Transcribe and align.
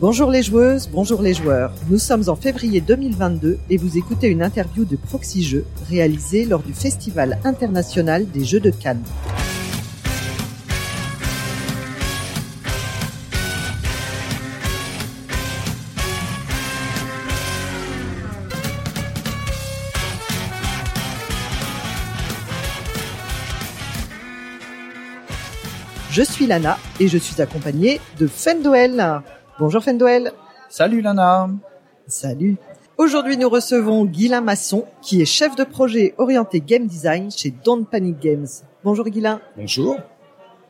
Bonjour 0.00 0.30
les 0.30 0.44
joueuses, 0.44 0.88
bonjour 0.88 1.22
les 1.22 1.34
joueurs. 1.34 1.72
Nous 1.90 1.98
sommes 1.98 2.22
en 2.28 2.36
février 2.36 2.80
2022 2.80 3.58
et 3.68 3.76
vous 3.76 3.98
écoutez 3.98 4.28
une 4.28 4.44
interview 4.44 4.84
de 4.84 4.94
Proxy 4.94 5.42
Jeux 5.42 5.66
réalisée 5.90 6.44
lors 6.44 6.62
du 6.62 6.72
Festival 6.72 7.40
international 7.42 8.30
des 8.30 8.44
Jeux 8.44 8.60
de 8.60 8.70
Cannes. 8.70 9.02
Je 26.12 26.22
suis 26.22 26.46
Lana 26.46 26.78
et 27.00 27.08
je 27.08 27.18
suis 27.18 27.42
accompagnée 27.42 28.00
de 28.20 28.28
Fendoel. 28.28 29.22
Bonjour 29.58 29.82
Fendoel. 29.82 30.32
Salut 30.68 31.00
Lana. 31.00 31.50
Salut. 32.06 32.56
Aujourd'hui, 32.96 33.36
nous 33.36 33.48
recevons 33.48 34.04
Guilain 34.04 34.40
Masson, 34.40 34.84
qui 35.02 35.20
est 35.20 35.24
chef 35.24 35.56
de 35.56 35.64
projet 35.64 36.14
orienté 36.18 36.60
game 36.60 36.86
design 36.86 37.30
chez 37.30 37.50
Don't 37.64 37.84
Panic 37.84 38.18
Games. 38.20 38.46
Bonjour 38.84 39.04
Guilain. 39.06 39.40
Bonjour. 39.56 39.96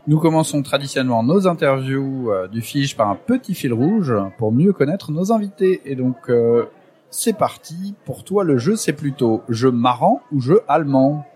Nous 0.07 0.19
commençons 0.19 0.63
traditionnellement 0.63 1.23
nos 1.23 1.47
interviews 1.47 2.31
euh, 2.31 2.49
du 2.49 2.63
Fiche 2.63 2.97
par 2.97 3.09
un 3.09 3.15
petit 3.15 3.55
fil 3.55 3.73
rouge 3.73 4.15
pour 4.39 4.53
mieux 4.53 4.73
connaître 4.73 5.13
nos 5.13 5.33
invités. 5.33 5.83
Et 5.85 5.95
donc, 5.95 6.17
euh, 6.31 6.65
c'est 7.11 7.37
parti. 7.37 7.95
Pour 8.07 8.25
toi, 8.25 8.45
le 8.45 8.57
jeu, 8.59 8.77
c'est 8.77 8.95
plutôt 8.95 9.43
jeu 9.49 9.71
marrant 9.71 10.23
ou 10.33 10.41
jeu 10.41 10.63
allemand? 10.67 11.27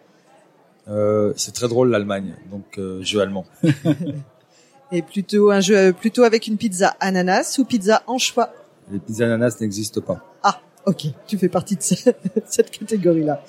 Euh, 0.88 1.32
C'est 1.36 1.52
très 1.52 1.68
drôle 1.68 1.90
l'Allemagne, 1.90 2.34
donc 2.50 2.78
euh, 2.78 3.02
jeu 3.02 3.20
allemand. 3.20 3.44
Et 4.94 5.00
plutôt 5.00 5.50
un 5.50 5.60
jeu 5.60 5.94
plutôt 5.94 6.22
avec 6.22 6.46
une 6.46 6.58
pizza 6.58 6.94
ananas 7.00 7.56
ou 7.58 7.64
pizza 7.64 8.02
anchois 8.06 8.52
Les 8.90 8.98
pizzas 8.98 9.24
ananas 9.24 9.56
n'existent 9.58 10.02
pas. 10.02 10.20
Ah, 10.42 10.60
ok, 10.84 11.06
tu 11.26 11.38
fais 11.38 11.48
partie 11.48 11.76
de 11.76 11.82
cette 12.46 12.70
catégorie-là. 12.70 13.42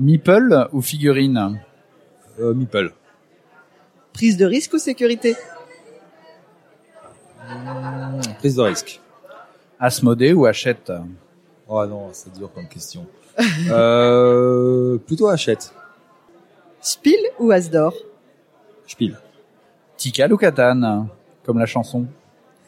Meeple 0.00 0.68
ou 0.72 0.82
figurine 0.82 1.60
euh, 2.40 2.52
Meeple. 2.52 2.92
Prise 4.12 4.36
de 4.36 4.44
risque 4.44 4.72
ou 4.74 4.78
sécurité 4.78 5.36
mmh, 7.48 8.20
Prise 8.38 8.56
de 8.56 8.62
risque. 8.62 9.00
Asmodée 9.78 10.32
ou 10.32 10.46
Hachette 10.46 10.92
Oh 11.68 11.86
non, 11.86 12.08
c'est 12.12 12.32
dur 12.32 12.50
comme 12.52 12.66
question. 12.66 13.06
euh, 13.70 14.98
plutôt 14.98 15.28
Hachette. 15.28 15.72
Spiel 16.80 17.20
ou 17.38 17.52
Asdor 17.52 17.94
Spiel. 18.86 19.16
Tikal 20.06 20.32
ou 20.32 20.36
Catane, 20.36 21.08
comme 21.44 21.58
la 21.58 21.66
chanson 21.66 22.06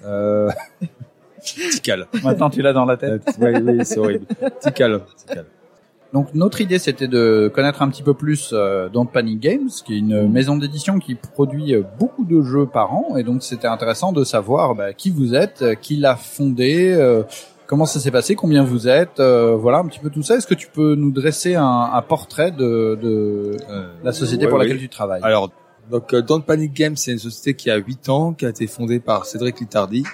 euh... 0.04 0.50
Tikal. 1.40 2.08
Maintenant 2.24 2.50
tu 2.50 2.62
l'as 2.62 2.72
dans 2.72 2.84
la 2.84 2.96
tête. 2.96 3.22
oui, 3.40 3.50
oui, 3.62 3.84
c'est 3.84 4.00
horrible. 4.00 4.26
Tikal. 4.60 5.02
Tikal. 5.16 5.44
Donc 6.12 6.34
notre 6.34 6.60
idée 6.60 6.80
c'était 6.80 7.06
de 7.06 7.48
connaître 7.54 7.80
un 7.80 7.90
petit 7.90 8.02
peu 8.02 8.12
plus 8.12 8.50
euh, 8.52 8.88
Don't 8.88 9.06
Panic 9.06 9.38
Games, 9.38 9.68
qui 9.84 9.94
est 9.94 9.98
une 9.98 10.26
maison 10.28 10.56
d'édition 10.56 10.98
qui 10.98 11.14
produit 11.14 11.76
euh, 11.76 11.82
beaucoup 12.00 12.24
de 12.24 12.42
jeux 12.42 12.66
par 12.66 12.92
an, 12.92 13.16
et 13.16 13.22
donc 13.22 13.44
c'était 13.44 13.68
intéressant 13.68 14.10
de 14.10 14.24
savoir 14.24 14.74
bah, 14.74 14.92
qui 14.92 15.10
vous 15.10 15.36
êtes, 15.36 15.62
euh, 15.62 15.74
qui 15.76 15.94
l'a 15.94 16.16
fondé, 16.16 16.92
euh, 16.92 17.22
comment 17.68 17.86
ça 17.86 18.00
s'est 18.00 18.10
passé, 18.10 18.34
combien 18.34 18.64
vous 18.64 18.88
êtes, 18.88 19.20
euh, 19.20 19.54
voilà 19.54 19.78
un 19.78 19.86
petit 19.86 20.00
peu 20.00 20.10
tout 20.10 20.24
ça. 20.24 20.34
Est-ce 20.34 20.48
que 20.48 20.54
tu 20.54 20.66
peux 20.66 20.96
nous 20.96 21.12
dresser 21.12 21.54
un, 21.54 21.90
un 21.92 22.02
portrait 22.02 22.50
de, 22.50 22.98
de 23.00 23.56
la 24.02 24.10
société 24.10 24.46
ouais, 24.46 24.50
pour 24.50 24.58
laquelle 24.58 24.78
oui. 24.78 24.82
tu 24.82 24.88
travailles? 24.88 25.20
Alors 25.22 25.52
donc 25.90 26.12
euh, 26.14 26.22
Don't 26.22 26.42
Panic 26.42 26.72
Games, 26.72 26.96
c'est 26.96 27.12
une 27.12 27.18
société 27.18 27.54
qui 27.54 27.70
a 27.70 27.76
8 27.76 28.08
ans, 28.08 28.32
qui 28.32 28.46
a 28.46 28.48
été 28.48 28.66
fondée 28.66 29.00
par 29.00 29.26
Cédric 29.26 29.60
Littardi. 29.60 30.04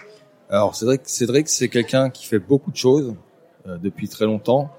Alors 0.50 0.74
Cédric, 0.74 1.02
Cédric 1.04 1.48
c'est 1.48 1.68
quelqu'un 1.68 2.10
qui 2.10 2.26
fait 2.26 2.38
beaucoup 2.38 2.70
de 2.70 2.76
choses 2.76 3.14
euh, 3.66 3.78
depuis 3.78 4.08
très 4.08 4.26
longtemps. 4.26 4.70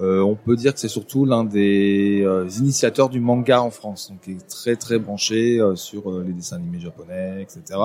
Euh, 0.00 0.20
on 0.22 0.34
peut 0.34 0.56
dire 0.56 0.74
que 0.74 0.80
c'est 0.80 0.88
surtout 0.88 1.24
l'un 1.24 1.44
des 1.44 2.22
euh, 2.24 2.48
initiateurs 2.58 3.08
du 3.08 3.20
manga 3.20 3.62
en 3.62 3.70
France, 3.70 4.10
donc 4.10 4.18
il 4.26 4.36
est 4.36 4.48
très 4.48 4.74
très 4.74 4.98
branché 4.98 5.60
euh, 5.60 5.76
sur 5.76 6.10
euh, 6.10 6.24
les 6.26 6.32
dessins 6.32 6.56
animés 6.56 6.80
japonais, 6.80 7.40
etc. 7.40 7.80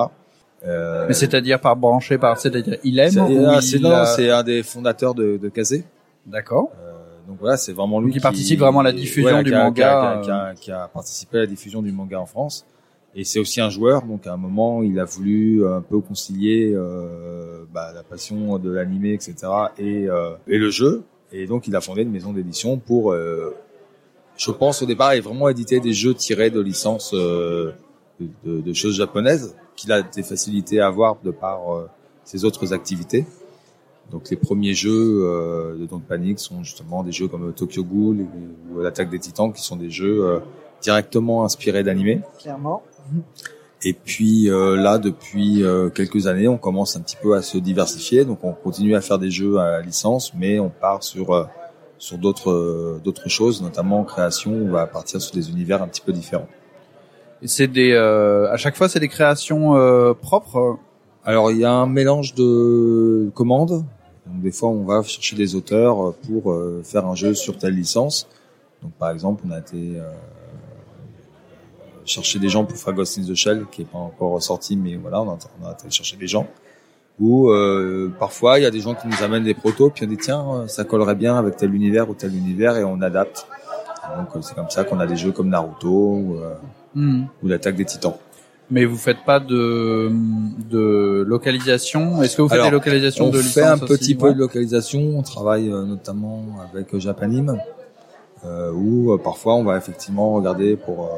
Euh, 0.66 1.06
Mais 1.06 1.14
c'est-à-dire 1.14 1.60
par 1.60 1.76
branché, 1.76 2.18
par 2.18 2.38
c'est-à-dire 2.38 2.78
il 2.82 2.98
aime 2.98 3.10
C'est 3.10 3.84
ah, 3.84 4.14
il 4.18 4.30
un 4.30 4.42
des 4.42 4.62
fondateurs 4.62 5.14
de, 5.14 5.36
de 5.36 5.48
Kazé. 5.48 5.84
D'accord. 6.26 6.70
Euh, 6.82 6.92
donc 7.30 7.38
voilà, 7.40 7.56
c'est 7.56 7.72
vraiment 7.72 8.00
lui 8.00 8.08
Donc 8.08 8.16
il 8.16 8.20
participe 8.20 8.58
vraiment 8.58 8.80
à 8.80 8.82
la 8.82 8.92
diffusion 8.92 9.38
du 9.44 9.50
qui 9.50 9.54
a- 9.54 9.62
manga, 9.64 9.72
qui 9.72 9.82
a, 9.82 10.12
euh. 10.18 10.22
qui 10.22 10.30
a- 10.30 10.54
qui 10.56 10.72
a 10.72 10.88
participé 10.88 11.36
à 11.38 11.40
la 11.42 11.46
diffusion 11.46 11.80
du 11.80 11.92
manga 11.92 12.18
en 12.20 12.26
France. 12.26 12.66
Et 13.14 13.22
c'est 13.24 13.38
aussi 13.38 13.60
un 13.60 13.70
joueur, 13.70 14.02
donc 14.02 14.26
à 14.26 14.32
un 14.32 14.36
moment, 14.36 14.82
il 14.82 14.98
a 14.98 15.04
voulu 15.04 15.64
un 15.66 15.80
peu 15.80 16.00
concilier 16.00 16.72
euh, 16.74 17.64
bah, 17.72 17.92
la 17.94 18.02
passion 18.02 18.58
de 18.58 18.70
l'animé, 18.70 19.12
etc., 19.12 19.34
et, 19.78 20.08
euh, 20.08 20.30
et 20.48 20.58
le 20.58 20.70
jeu. 20.70 21.02
Et 21.32 21.46
donc, 21.46 21.66
il 21.68 21.74
a 21.76 21.80
fondé 21.80 22.02
une 22.02 22.10
maison 22.10 22.32
d'édition 22.32 22.78
pour, 22.78 23.12
euh, 23.12 23.54
je 24.36 24.50
pense 24.50 24.82
au 24.82 24.86
départ, 24.86 25.12
et 25.12 25.20
vraiment 25.20 25.48
éditer 25.48 25.78
des 25.80 25.92
jeux 25.92 26.14
tirés 26.14 26.50
de 26.50 26.60
licences 26.60 27.12
euh, 27.14 27.72
de, 28.20 28.26
de- 28.44 28.60
de 28.60 28.72
choses 28.72 28.96
japonaises, 28.96 29.56
qu'il 29.76 29.92
a 29.92 30.02
des 30.02 30.22
facilités 30.24 30.80
à 30.80 30.86
avoir 30.88 31.16
de 31.24 31.30
par 31.30 31.74
euh, 31.76 31.88
ses 32.24 32.44
autres 32.44 32.72
activités. 32.72 33.24
Donc 34.10 34.30
les 34.30 34.36
premiers 34.36 34.74
jeux 34.74 35.22
euh, 35.24 35.76
de 35.76 35.86
Don't 35.86 36.00
Panic 36.00 36.38
sont 36.38 36.62
justement 36.62 37.02
des 37.02 37.12
jeux 37.12 37.28
comme 37.28 37.52
Tokyo 37.52 37.84
Ghoul 37.84 38.26
ou 38.74 38.80
l'attaque 38.80 39.10
des 39.10 39.18
Titans, 39.18 39.52
qui 39.52 39.62
sont 39.62 39.76
des 39.76 39.90
jeux 39.90 40.24
euh, 40.24 40.40
directement 40.82 41.44
inspirés 41.44 41.82
d'animé. 41.82 42.20
Clairement. 42.38 42.82
Et 43.82 43.94
puis 43.94 44.50
euh, 44.50 44.76
là, 44.76 44.98
depuis 44.98 45.62
euh, 45.62 45.88
quelques 45.88 46.26
années, 46.26 46.48
on 46.48 46.58
commence 46.58 46.96
un 46.96 47.00
petit 47.00 47.16
peu 47.16 47.34
à 47.34 47.42
se 47.42 47.56
diversifier. 47.56 48.24
Donc 48.24 48.40
on 48.42 48.52
continue 48.52 48.94
à 48.94 49.00
faire 49.00 49.18
des 49.18 49.30
jeux 49.30 49.56
à 49.56 49.80
licence, 49.80 50.34
mais 50.34 50.58
on 50.58 50.68
part 50.68 51.02
sur 51.02 51.32
euh, 51.32 51.44
sur 51.96 52.18
d'autres 52.18 52.50
euh, 52.50 53.00
d'autres 53.02 53.28
choses, 53.28 53.62
notamment 53.62 54.00
en 54.00 54.04
création. 54.04 54.52
On 54.52 54.70
va 54.70 54.86
partir 54.86 55.20
sur 55.22 55.34
des 55.34 55.50
univers 55.50 55.82
un 55.82 55.88
petit 55.88 56.02
peu 56.02 56.12
différents. 56.12 56.48
Et 57.42 57.48
c'est 57.48 57.68
des, 57.68 57.92
euh, 57.92 58.50
à 58.50 58.58
chaque 58.58 58.76
fois 58.76 58.88
c'est 58.88 59.00
des 59.00 59.08
créations 59.08 59.76
euh, 59.76 60.12
propres? 60.12 60.78
Alors 61.24 61.50
il 61.50 61.58
y 61.58 61.64
a 61.64 61.72
un 61.72 61.86
mélange 61.86 62.34
de 62.34 63.30
commandes. 63.34 63.84
Donc, 64.26 64.40
des 64.42 64.52
fois, 64.52 64.68
on 64.68 64.84
va 64.84 65.02
chercher 65.02 65.36
des 65.36 65.54
auteurs 65.54 66.14
pour 66.14 66.52
euh, 66.52 66.82
faire 66.84 67.06
un 67.06 67.14
jeu 67.14 67.34
sur 67.34 67.56
telle 67.58 67.74
licence. 67.74 68.28
Donc 68.82 68.92
par 68.92 69.10
exemple, 69.10 69.42
on 69.46 69.50
a 69.50 69.58
été 69.58 69.76
euh, 69.96 70.10
chercher 72.04 72.38
des 72.38 72.48
gens 72.48 72.64
pour 72.64 72.78
faire 72.78 72.94
Ghost 72.94 73.18
in 73.18 73.22
the 73.22 73.34
Shell, 73.34 73.66
qui 73.70 73.82
est 73.82 73.84
pas 73.84 73.98
encore 73.98 74.42
sorti, 74.42 74.76
mais 74.76 74.96
voilà, 74.96 75.20
on 75.20 75.30
a, 75.30 75.38
on 75.60 75.66
a 75.66 75.72
été 75.72 75.90
chercher 75.90 76.16
des 76.16 76.26
gens. 76.26 76.46
Ou 77.18 77.50
euh, 77.50 78.10
parfois, 78.18 78.58
il 78.58 78.62
y 78.62 78.66
a 78.66 78.70
des 78.70 78.80
gens 78.80 78.94
qui 78.94 79.06
nous 79.06 79.22
amènent 79.22 79.44
des 79.44 79.52
protos, 79.54 79.90
puis 79.90 80.06
on 80.06 80.08
dit 80.08 80.16
tiens, 80.16 80.66
ça 80.68 80.84
collerait 80.84 81.14
bien 81.14 81.36
avec 81.36 81.56
tel 81.56 81.74
univers 81.74 82.08
ou 82.08 82.14
tel 82.14 82.34
univers, 82.34 82.76
et 82.78 82.84
on 82.84 83.02
adapte. 83.02 83.46
Donc 84.16 84.34
euh, 84.34 84.40
c'est 84.40 84.54
comme 84.54 84.70
ça 84.70 84.84
qu'on 84.84 84.98
a 84.98 85.06
des 85.06 85.16
jeux 85.16 85.32
comme 85.32 85.50
Naruto 85.50 85.88
ou, 85.88 86.36
euh, 86.36 86.54
Hmm. 86.94 87.26
ou 87.42 87.46
l'attaque 87.46 87.76
des 87.76 87.84
Titans. 87.84 88.16
Mais 88.72 88.84
vous 88.84 88.96
faites 88.96 89.24
pas 89.24 89.40
de, 89.40 90.12
de 90.70 91.24
localisation. 91.26 92.22
Est-ce 92.22 92.36
que 92.36 92.42
vous 92.42 92.48
faites 92.48 92.58
Alors, 92.58 92.70
des 92.70 92.76
localisations 92.76 93.26
on 93.26 93.30
de 93.30 93.42
fait 93.42 93.62
un 93.62 93.78
petit 93.78 94.14
peu 94.14 94.32
de 94.32 94.38
localisation. 94.38 95.00
On 95.18 95.22
travaille 95.22 95.68
euh, 95.72 95.84
notamment 95.84 96.44
avec 96.72 96.94
euh, 96.94 97.00
Japanim, 97.00 97.58
euh, 98.44 98.70
où 98.72 99.12
euh, 99.12 99.18
parfois 99.18 99.56
on 99.56 99.64
va 99.64 99.76
effectivement 99.76 100.34
regarder 100.34 100.76
pour 100.76 101.06
euh, 101.06 101.08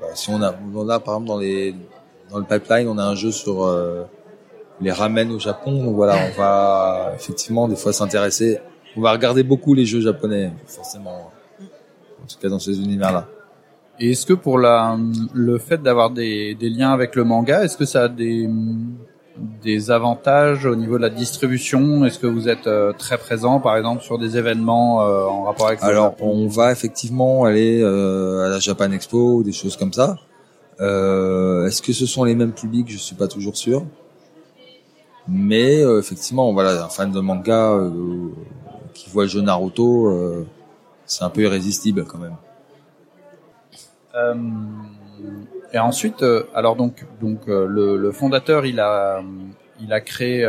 bah, 0.00 0.06
si 0.14 0.30
on 0.30 0.40
a, 0.42 0.54
on 0.74 0.88
a 0.88 1.00
par 1.00 1.14
exemple 1.14 1.26
dans 1.28 1.38
les 1.38 1.74
dans 2.30 2.38
le 2.38 2.44
pipeline, 2.44 2.86
on 2.86 2.98
a 2.98 3.04
un 3.04 3.14
jeu 3.16 3.32
sur 3.32 3.64
euh, 3.64 4.04
les 4.80 4.92
ramen 4.92 5.30
au 5.32 5.40
Japon. 5.40 5.82
Donc 5.84 5.96
voilà, 5.96 6.16
on 6.28 6.38
va 6.38 7.12
effectivement 7.16 7.66
des 7.66 7.76
fois 7.76 7.92
s'intéresser. 7.92 8.60
On 8.96 9.00
va 9.00 9.10
regarder 9.10 9.42
beaucoup 9.42 9.74
les 9.74 9.86
jeux 9.86 10.00
japonais, 10.00 10.52
forcément. 10.66 11.32
En 12.22 12.26
tout 12.28 12.38
cas 12.40 12.48
dans 12.48 12.58
ces 12.60 12.80
univers-là. 12.80 13.28
Et 13.98 14.10
est-ce 14.10 14.26
que 14.26 14.34
pour 14.34 14.58
la, 14.58 14.98
le 15.32 15.58
fait 15.58 15.82
d'avoir 15.82 16.10
des, 16.10 16.54
des 16.54 16.68
liens 16.68 16.92
avec 16.92 17.16
le 17.16 17.24
manga, 17.24 17.64
est-ce 17.64 17.76
que 17.78 17.86
ça 17.86 18.02
a 18.04 18.08
des, 18.08 18.48
des 19.62 19.90
avantages 19.90 20.66
au 20.66 20.76
niveau 20.76 20.96
de 20.98 21.02
la 21.02 21.08
distribution? 21.10 22.04
Est-ce 22.04 22.18
que 22.18 22.26
vous 22.26 22.48
êtes 22.48 22.66
euh, 22.66 22.92
très 22.92 23.16
présent, 23.16 23.58
par 23.58 23.76
exemple, 23.76 24.02
sur 24.02 24.18
des 24.18 24.36
événements 24.36 25.02
euh, 25.02 25.24
en 25.24 25.44
rapport 25.44 25.68
avec 25.68 25.80
le 25.80 25.86
Alors, 25.86 26.14
on 26.20 26.46
va 26.46 26.72
effectivement 26.72 27.44
aller 27.44 27.80
euh, 27.80 28.46
à 28.46 28.48
la 28.50 28.58
Japan 28.58 28.90
Expo 28.92 29.36
ou 29.36 29.42
des 29.42 29.52
choses 29.52 29.76
comme 29.78 29.94
ça. 29.94 30.18
Euh, 30.80 31.66
Est-ce 31.66 31.80
que 31.80 31.94
ce 31.94 32.04
sont 32.04 32.24
les 32.24 32.34
mêmes 32.34 32.52
publics? 32.52 32.90
Je 32.90 32.98
suis 32.98 33.16
pas 33.16 33.28
toujours 33.28 33.56
sûr. 33.56 33.82
Mais 35.26 35.82
euh, 35.82 35.98
effectivement, 35.98 36.52
voilà, 36.52 36.84
un 36.84 36.88
fan 36.88 37.10
de 37.10 37.20
manga 37.20 37.72
euh, 37.72 37.90
qui 38.94 39.10
voit 39.10 39.24
le 39.24 39.28
jeu 39.28 39.40
Naruto, 39.40 40.06
euh, 40.06 40.46
c'est 41.06 41.24
un 41.24 41.30
peu 41.30 41.40
irrésistible 41.42 42.04
quand 42.04 42.18
même. 42.18 42.36
Euh, 44.16 44.34
et 45.72 45.78
ensuite, 45.78 46.22
euh, 46.22 46.44
alors 46.54 46.76
donc, 46.76 47.04
donc 47.20 47.48
euh, 47.48 47.66
le, 47.66 47.96
le 47.96 48.12
fondateur, 48.12 48.66
il 48.66 48.80
a, 48.80 49.22
il 49.80 49.92
a 49.92 50.00
créé, 50.00 50.48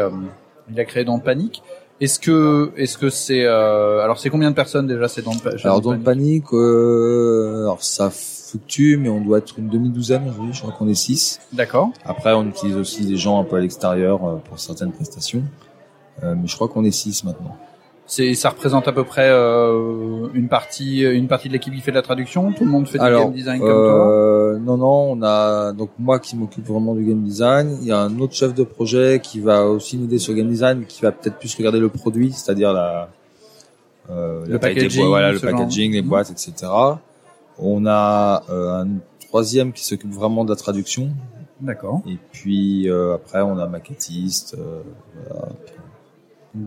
il 0.70 0.80
a 0.80 0.86
créé 0.86 1.04
Don't 1.04 1.22
Panic. 1.22 1.64
Est-ce 2.00 2.20
que 2.20 2.72
est-ce 2.78 2.96
que 3.00 3.10
c'est 3.10 3.48
alors 3.48 4.20
c'est 4.20 4.30
combien 4.30 4.52
de 4.52 4.56
personnes 4.56 4.86
déjà 4.86 5.08
c'est 5.08 5.24
dans 5.24 5.32
le 5.34 5.66
Alors 5.66 5.82
dans 5.82 5.98
panique, 5.98 6.54
euh, 6.54 7.64
alors 7.64 7.82
ça 7.82 8.12
fluctue, 8.12 8.98
mais 8.98 9.10
on 9.10 9.20
doit 9.20 9.40
être 9.40 9.58
une 9.58 9.68
demi-douzaine 9.68 10.30
aujourd'hui. 10.30 10.54
Je 10.54 10.62
crois 10.62 10.74
qu'on 10.74 10.88
est 10.88 10.94
six. 10.94 11.40
D'accord. 11.54 11.90
Après, 12.06 12.34
on 12.34 12.46
utilise 12.46 12.78
aussi 12.78 13.04
des 13.08 13.18
gens 13.18 13.42
un 13.42 13.44
peu 13.44 13.56
à 13.56 13.60
l'extérieur 13.62 14.40
pour 14.42 14.60
certaines 14.60 14.92
prestations, 14.92 15.42
mais 16.22 16.46
je 16.46 16.56
crois 16.56 16.68
qu'on 16.68 16.84
est 16.84 16.92
six 16.92 17.24
maintenant. 17.24 17.58
C'est 18.10 18.34
ça 18.36 18.50
représente 18.52 18.88
à 18.88 18.94
peu 18.94 19.04
près 19.04 19.28
euh, 19.30 20.28
une 20.34 20.48
partie 20.48 21.02
une 21.02 21.28
partie 21.28 21.50
de 21.50 21.54
l'équipe 21.54 21.74
qui 21.74 21.82
fait 21.82 21.92
de 21.92 21.98
la 21.98 22.02
traduction. 22.02 22.54
Tout 22.54 22.64
le 22.64 22.72
monde 22.72 22.88
fait 22.88 22.98
du 23.00 23.04
game 23.04 23.34
design 23.34 23.60
comme 23.60 23.70
euh, 23.70 24.58
non, 24.60 24.78
non, 24.78 25.12
on 25.12 25.22
a 25.24 25.74
donc 25.74 25.90
moi 26.00 26.18
qui 26.20 26.38
m'occupe 26.38 26.66
vraiment 26.66 26.96
du 26.96 27.04
game 27.04 27.22
design. 27.22 27.78
Il 27.82 27.88
y 27.88 27.92
a 27.92 28.00
un 28.00 28.18
autre 28.20 28.34
chef 28.34 28.54
de 28.54 28.64
projet 28.64 29.20
qui 29.22 29.42
va 29.42 29.66
aussi 29.66 29.98
nous 29.98 30.06
aider 30.06 30.20
sur 30.20 30.32
le 30.34 30.40
game 30.40 30.48
design, 30.50 30.80
mais 30.80 30.86
qui 30.86 31.02
va 31.02 31.12
peut-être 31.12 31.38
plus 31.38 31.54
regarder 31.58 31.80
le 31.80 31.90
produit, 31.90 32.32
c'est-à-dire 32.32 32.72
la, 32.72 33.10
euh, 34.10 34.46
Le 34.46 34.54
la 34.54 34.60
packaging, 34.60 35.06
voilà, 35.08 35.34
le 35.34 35.38
genre. 35.40 35.52
packaging, 35.52 35.92
les 35.92 36.02
Mhm. 36.02 36.08
boîtes, 36.08 36.32
etc. 36.32 36.54
On 37.60 37.86
a 37.88 38.44
euh, 38.50 38.84
un 38.84 38.88
troisième 39.28 39.74
qui 39.74 39.84
s'occupe 39.84 40.14
vraiment 40.14 40.46
de 40.46 40.50
la 40.52 40.56
traduction, 40.56 41.08
toi. 41.08 41.14
D'accord. 41.60 42.02
et 42.08 42.18
puis 42.32 42.88
euh, 42.90 43.16
après 43.16 43.42
on 43.42 43.58
a 43.58 43.66
maquettiste, 43.68 44.56
euh, 44.58 44.82
voilà, 45.28 45.48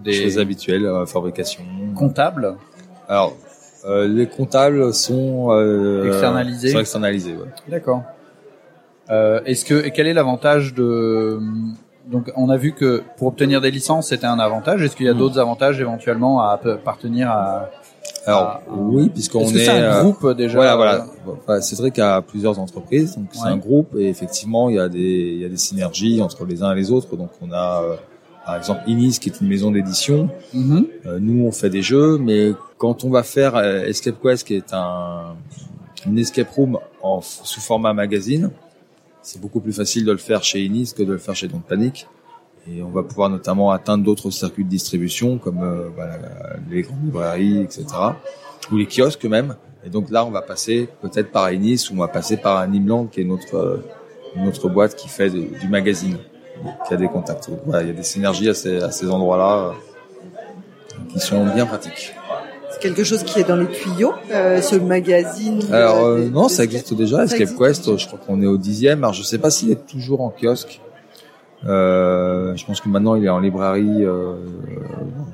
Des 0.05 0.13
choses 0.13 0.39
habituelles, 0.39 0.87
euh, 0.87 1.07
fabrication. 1.07 1.63
comptables. 1.97 2.57
Alors 3.09 3.35
euh, 3.87 4.07
les 4.07 4.27
comptables 4.27 4.93
sont 4.93 5.49
euh, 5.51 6.07
Externalisés. 6.07 6.71
sont 6.73 6.81
externalisés, 6.81 7.33
ouais. 7.33 7.49
D'accord. 7.69 8.03
Euh, 9.11 9.41
Est-ce 9.47 9.65
que 9.65 9.85
et 9.87 9.91
quel 9.91 10.07
est 10.07 10.13
l'avantage 10.15 10.75
de 10.75 11.41
donc 12.07 12.31
on 12.37 12.49
a 12.51 12.57
vu 12.57 12.73
que 12.73 13.03
pour 13.19 13.29
obtenir 13.29 13.61
des 13.61 13.71
licences 13.71 14.09
c'était 14.09 14.27
un 14.27 14.39
avantage. 14.39 14.83
Est-ce 14.83 14.97
qu'il 14.97 15.07
y 15.07 15.09
a 15.09 15.15
Mm. 15.15 15.19
d'autres 15.19 15.39
avantages 15.39 15.81
éventuellement 15.81 16.41
à 16.43 16.53
appartenir 16.65 17.31
à 17.31 17.71
Alors 18.27 18.61
oui, 18.69 19.09
puisqu'on 19.09 19.45
que 19.51 19.57
est, 19.57 19.65
c'est 19.65 19.71
un 19.71 19.83
euh, 19.99 20.03
groupe 20.03 20.37
déjà 20.37 20.57
Voilà, 20.57 20.77
voilà. 20.77 21.07
Enfin, 21.43 21.61
Cédric 21.61 21.99
a 21.99 22.21
plusieurs 22.23 22.59
entreprises, 22.59 23.17
donc 23.17 23.29
c'est 23.33 23.47
un 23.47 23.57
groupe 23.57 23.95
et 23.97 24.09
effectivement 24.09 24.69
il 24.71 24.77
y 24.77 24.81
a 24.81 24.89
des 24.89 24.99
il 25.37 25.39
y 25.41 25.45
a 25.45 25.49
des 25.49 25.57
synergies 25.57 26.21
entre 26.23 26.45
les 26.45 26.63
uns 26.63 26.73
et 26.73 26.77
les 26.77 26.91
autres. 26.91 27.17
Donc 27.17 27.31
on 27.43 27.51
a 27.53 27.83
euh, 27.83 27.97
par 28.47 28.57
exemple 28.57 28.81
Inis 28.87 29.19
qui 29.21 29.29
est 29.31 29.41
une 29.41 29.49
maison 29.49 29.71
d'édition. 29.71 30.29
Mhm. 30.55 30.87
Euh, 31.07 31.19
nous 31.21 31.45
on 31.47 31.53
fait 31.53 31.71
des 31.71 31.83
jeux, 31.83 32.19
mais 32.19 32.53
quand 32.79 33.05
on 33.05 33.11
va 33.11 33.23
faire 33.23 33.57
euh, 33.57 33.83
Escape 33.85 34.17
Quest 34.23 34.47
qui 34.47 34.55
est 34.55 34.73
un 34.73 35.35
une 36.07 36.19
escape 36.19 36.49
room 36.51 36.79
en 37.03 37.21
sous 37.21 37.61
format 37.61 37.93
magazine, 37.93 38.51
c'est 39.23 39.39
beaucoup 39.39 39.61
plus 39.61 39.73
facile 39.75 40.07
de 40.07 40.13
le 40.13 40.19
faire 40.19 40.43
chez 40.43 40.65
Inis 40.65 40.95
que 40.97 41.03
de 41.03 41.13
le 41.13 41.19
faire 41.19 41.37
chez 41.37 41.47
Don't 41.47 41.61
Panic. 41.61 42.07
Et 42.71 42.83
on 42.83 42.89
va 42.89 43.03
pouvoir 43.03 43.29
notamment 43.29 43.71
atteindre 43.71 44.05
d'autres 44.05 44.31
circuits 44.31 44.65
de 44.65 44.71
distribution 44.71 45.37
comme 45.39 45.63
euh, 45.63 45.89
voilà, 45.95 46.19
les 46.71 46.83
grandes 46.83 47.05
librairies, 47.05 47.61
etc. 47.61 47.85
Ou 48.73 48.77
les 48.79 48.87
kiosques 48.87 49.25
même. 49.27 49.57
Et 49.85 49.91
donc 49.91 50.11
là, 50.11 50.25
on 50.25 50.31
va 50.31 50.41
passer 50.43 50.89
peut-être 51.03 51.31
par 51.33 51.49
Ennis 51.49 51.89
ou 51.91 51.95
on 51.95 51.99
va 51.99 52.09
passer 52.09 52.37
par 52.39 52.59
un 52.59 52.73
Imland 52.73 53.07
qui 53.07 53.21
est 53.21 53.25
notre 53.25 53.55
euh, 53.57 53.77
notre 54.37 54.69
boîte 54.71 54.95
qui 54.97 55.09
fait 55.09 55.29
de- 55.29 55.59
du 55.61 55.69
magazine, 55.69 56.17
qui 56.87 56.95
a 56.95 56.97
des 56.97 57.09
contacts. 57.09 57.51
Donc, 57.51 57.61
voilà, 57.67 57.83
il 57.83 57.89
y 57.89 57.91
a 57.91 57.95
des 57.95 58.03
synergies 58.03 58.49
à 58.49 58.55
ces, 58.55 58.83
à 58.83 58.91
ces 58.91 59.09
endroits-là 59.11 59.69
euh, 59.69 61.03
qui 61.11 61.21
sont 61.21 61.45
bien 61.55 61.67
pratiques. 61.67 62.15
C'est 62.73 62.81
quelque 62.81 63.05
chose 63.05 63.23
qui 63.25 63.41
est 63.41 63.45
dans 63.49 63.57
les 63.57 63.67
tuyaux, 63.69 64.13
euh, 64.33 64.61
ce 64.63 64.77
magazine. 64.77 65.61
Alors 65.73 66.05
euh, 66.05 66.21
des- 66.21 66.31
non, 66.31 66.47
des- 66.47 66.53
ça 66.53 66.65
existe 66.65 66.95
déjà. 66.95 67.19
Ça 67.19 67.25
Escape 67.37 67.41
existe 67.43 67.59
Quest, 67.59 67.99
je 67.99 68.07
crois 68.07 68.19
qu'on 68.25 68.41
est 68.43 68.47
au 68.47 68.57
dixième. 68.57 68.99
Alors 69.05 69.13
je 69.13 69.23
sais 69.23 69.39
pas 69.39 69.51
s'il 69.51 69.71
est 69.73 69.87
toujours 69.87 70.21
en 70.21 70.31
kiosque. 70.31 70.81
Euh, 71.67 72.57
je 72.57 72.65
pense 72.65 72.81
que 72.81 72.89
maintenant 72.89 73.17
il 73.17 73.25
est 73.25 73.29
en 73.29 73.41
librairie. 73.41 74.05
Euh, 74.05 74.35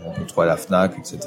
on 0.06 0.10
peut 0.12 0.20
le 0.20 0.26
trouver 0.26 0.46
à 0.46 0.50
la 0.50 0.56
Fnac, 0.56 0.92
etc. 0.98 1.18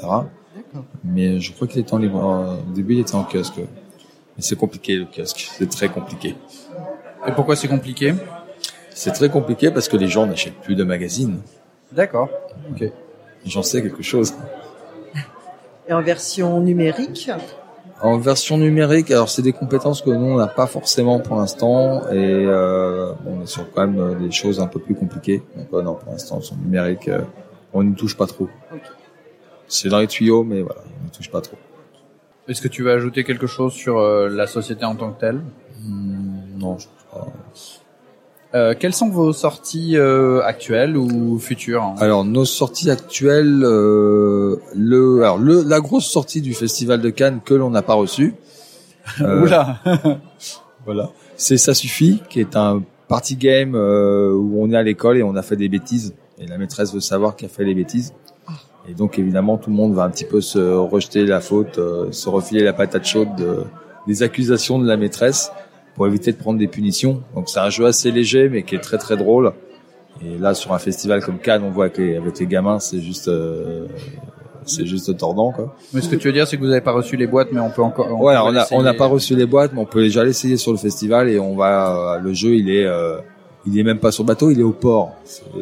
Mais 1.04 1.40
je 1.40 1.52
crois 1.52 1.66
qu'il 1.68 1.80
était 1.80 1.94
en 1.94 1.98
librairie. 1.98 2.26
Au 2.68 2.72
début, 2.74 2.94
il 2.94 3.00
était 3.00 3.14
en 3.14 3.24
kiosque. 3.24 3.54
Mais 3.58 4.42
c'est 4.42 4.56
compliqué 4.56 4.96
le 4.96 5.06
kiosque. 5.06 5.48
C'est 5.56 5.70
très 5.70 5.88
compliqué. 5.88 6.34
Et 7.26 7.32
pourquoi 7.32 7.56
c'est 7.56 7.68
compliqué? 7.68 8.14
C'est 9.02 9.12
très 9.12 9.30
compliqué 9.30 9.70
parce 9.70 9.88
que 9.88 9.96
les 9.96 10.08
gens 10.08 10.26
n'achètent 10.26 10.60
plus 10.60 10.74
de 10.74 10.84
magazines. 10.84 11.40
D'accord. 11.90 12.28
J'en 13.46 13.62
sais 13.62 13.80
quelque 13.80 14.02
chose. 14.02 14.34
Et 15.88 15.94
en 15.94 16.02
version 16.02 16.60
numérique. 16.60 17.30
En 18.02 18.18
version 18.18 18.58
numérique, 18.58 19.10
alors 19.10 19.30
c'est 19.30 19.40
des 19.40 19.54
compétences 19.54 20.02
que 20.02 20.10
nous 20.10 20.26
on 20.26 20.36
n'a 20.36 20.48
pas 20.48 20.66
forcément 20.66 21.18
pour 21.18 21.36
l'instant 21.36 22.10
et 22.10 22.44
euh, 22.44 23.12
on 23.26 23.40
est 23.42 23.46
sur 23.46 23.70
quand 23.72 23.86
même 23.86 23.98
euh, 23.98 24.14
des 24.16 24.30
choses 24.30 24.60
un 24.60 24.66
peu 24.66 24.78
plus 24.78 24.94
compliquées. 24.94 25.42
Donc 25.56 25.68
euh, 25.72 25.80
non, 25.80 25.94
pour 25.94 26.12
l'instant 26.12 26.42
sur 26.42 26.54
le 26.56 26.60
numérique, 26.60 27.08
euh, 27.08 27.22
on 27.72 27.82
n'y 27.82 27.94
touche 27.94 28.18
pas 28.18 28.26
trop. 28.26 28.50
Ok. 28.70 28.82
C'est 29.66 29.88
dans 29.88 30.00
les 30.00 30.08
tuyaux, 30.08 30.44
mais 30.44 30.60
voilà, 30.60 30.82
on 31.00 31.04
n'y 31.04 31.10
touche 31.10 31.30
pas 31.30 31.40
trop. 31.40 31.56
Est-ce 32.48 32.60
que 32.60 32.68
tu 32.68 32.82
veux 32.82 32.92
ajouter 32.92 33.24
quelque 33.24 33.46
chose 33.46 33.72
sur 33.72 33.98
euh, 33.98 34.28
la 34.28 34.46
société 34.46 34.84
en 34.84 34.94
tant 34.94 35.10
que 35.10 35.20
telle? 35.20 35.40
Hmm, 35.86 36.58
non, 36.58 36.76
je 36.76 36.86
pense 36.86 37.04
pas. 37.10 37.28
Euh, 38.54 38.74
Quelles 38.78 38.94
sont 38.94 39.08
vos 39.10 39.32
sorties 39.32 39.96
euh, 39.96 40.42
actuelles 40.42 40.96
ou 40.96 41.38
futures 41.38 41.82
hein 41.82 41.94
Alors 41.98 42.24
nos 42.24 42.44
sorties 42.44 42.90
actuelles, 42.90 43.62
euh, 43.64 44.56
le, 44.74 45.22
alors 45.22 45.38
le, 45.38 45.62
la 45.62 45.80
grosse 45.80 46.06
sortie 46.06 46.40
du 46.40 46.54
festival 46.54 47.00
de 47.00 47.10
Cannes 47.10 47.40
que 47.44 47.54
l'on 47.54 47.70
n'a 47.70 47.82
pas 47.82 47.94
reçue. 47.94 48.34
euh, 49.20 49.42
Oula 49.42 49.78
Voilà. 50.84 51.10
C'est 51.36 51.56
Ça 51.58 51.74
suffit, 51.74 52.22
qui 52.28 52.40
est 52.40 52.56
un 52.56 52.82
party 53.08 53.36
game 53.36 53.74
euh, 53.74 54.32
où 54.32 54.62
on 54.62 54.70
est 54.72 54.76
à 54.76 54.82
l'école 54.82 55.18
et 55.18 55.22
on 55.22 55.36
a 55.36 55.42
fait 55.42 55.56
des 55.56 55.68
bêtises. 55.68 56.14
Et 56.38 56.46
la 56.46 56.58
maîtresse 56.58 56.94
veut 56.94 57.00
savoir 57.00 57.36
qui 57.36 57.44
a 57.44 57.48
fait 57.48 57.64
les 57.64 57.74
bêtises. 57.74 58.14
Et 58.88 58.94
donc 58.94 59.18
évidemment, 59.18 59.58
tout 59.58 59.68
le 59.70 59.76
monde 59.76 59.94
va 59.94 60.04
un 60.04 60.10
petit 60.10 60.24
peu 60.24 60.40
se 60.40 60.58
rejeter 60.58 61.24
la 61.26 61.40
faute, 61.40 61.78
euh, 61.78 62.10
se 62.12 62.28
refiler 62.28 62.62
la 62.64 62.72
patate 62.72 63.04
chaude 63.06 63.28
de- 63.36 63.64
des 64.06 64.22
accusations 64.22 64.78
de 64.78 64.86
la 64.86 64.96
maîtresse 64.96 65.52
pour 66.00 66.06
éviter 66.06 66.32
de 66.32 66.38
prendre 66.38 66.58
des 66.58 66.66
punitions. 66.66 67.20
Donc 67.34 67.50
c'est 67.50 67.60
un 67.60 67.68
jeu 67.68 67.84
assez 67.84 68.10
léger, 68.10 68.48
mais 68.48 68.62
qui 68.62 68.74
est 68.74 68.78
très 68.80 68.96
très 68.96 69.18
drôle. 69.18 69.52
Et 70.24 70.38
là, 70.38 70.54
sur 70.54 70.72
un 70.72 70.78
festival 70.78 71.22
comme 71.22 71.36
Cannes, 71.38 71.62
on 71.62 71.68
voit 71.68 71.90
que 71.90 72.00
les- 72.00 72.46
gamins, 72.46 72.78
c'est 72.78 73.02
juste, 73.02 73.28
euh, 73.28 73.84
c'est 74.64 74.86
juste 74.86 75.14
tordant, 75.18 75.52
quoi. 75.52 75.76
Mais 75.92 76.00
ce 76.00 76.08
que 76.08 76.16
tu 76.16 76.28
veux 76.28 76.32
dire, 76.32 76.46
c'est 76.48 76.56
que 76.56 76.62
vous 76.62 76.68
n'avez 76.68 76.80
pas 76.80 76.92
reçu 76.92 77.16
les 77.18 77.26
boîtes, 77.26 77.48
mais 77.52 77.60
on 77.60 77.68
peut 77.68 77.82
encore. 77.82 78.06
on 78.10 78.24
Ouais, 78.24 78.32
peut 78.34 78.40
on 78.42 78.56
a 78.56 78.66
on 78.72 78.82
n'a 78.82 78.94
pas 78.94 79.08
reçu 79.08 79.36
les 79.36 79.44
boîtes, 79.44 79.74
mais 79.74 79.80
on 79.82 79.84
peut 79.84 80.00
déjà 80.00 80.24
l'essayer 80.24 80.56
sur 80.56 80.72
le 80.72 80.78
festival 80.78 81.28
et 81.28 81.38
on 81.38 81.54
va. 81.54 82.14
euh, 82.14 82.18
le 82.18 82.32
jeu, 82.32 82.54
il 82.54 82.70
est 82.70 82.86
euh, 82.86 83.18
il 83.66 83.78
est 83.78 83.82
même 83.82 83.98
pas 83.98 84.10
sur 84.10 84.22
le 84.22 84.28
bateau, 84.28 84.50
il 84.50 84.58
est 84.58 84.62
au 84.62 84.72
port. 84.72 85.16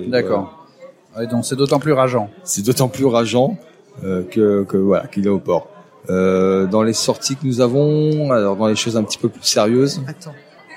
D'accord. 0.07 0.69
Ouais, 1.17 1.27
donc 1.27 1.45
c'est 1.47 1.57
d'autant 1.57 1.81
plus 1.81 1.95
rageant. 1.95 2.31
C'est 2.45 2.65
d'autant 2.65 2.87
plus 2.87 3.07
rageant 3.07 3.57
euh, 4.05 4.23
que 4.23 4.63
que 4.63 4.77
voilà 4.77 5.09
qu'il 5.09 5.27
est 5.27 5.31
au 5.31 5.41
port. 5.41 5.67
Euh, 6.11 6.67
dans 6.67 6.83
les 6.83 6.95
sorties 6.95 7.37
que 7.37 7.47
nous 7.47 7.61
avons, 7.61 8.31
alors 8.31 8.57
dans 8.57 8.67
les 8.67 8.77
choses 8.77 8.97
un 8.97 9.03
petit 9.05 9.19
peu 9.19 9.29
plus 9.29 9.43
sérieuses. 9.43 10.01
Attends. 10.07 10.33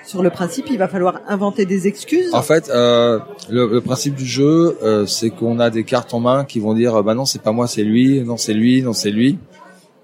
Sur 0.06 0.24
le 0.24 0.30
principe, 0.30 0.66
il 0.70 0.78
va 0.78 0.88
falloir 0.88 1.22
inventer 1.28 1.66
des 1.66 1.88
excuses. 1.88 2.34
En 2.34 2.42
fait, 2.42 2.70
euh, 2.70 3.20
le, 3.50 3.68
le 3.68 3.82
principe 3.82 4.16
du 4.16 4.26
jeu, 4.26 4.78
euh, 4.84 5.06
c'est 5.06 5.30
qu'on 5.30 5.60
a 5.60 5.70
des 5.70 5.84
cartes 5.84 6.14
en 6.14 6.20
main 6.20 6.44
qui 6.44 6.60
vont 6.60 6.74
dire, 6.74 7.02
bah 7.04 7.14
non, 7.14 7.24
c'est 7.24 7.42
pas 7.42 7.52
moi, 7.54 7.68
c'est 7.68 7.84
lui, 7.84 8.22
non, 8.22 8.36
c'est 8.36 8.54
lui, 8.54 8.82
non, 8.82 8.94
c'est 8.94 9.12
lui. 9.12 9.38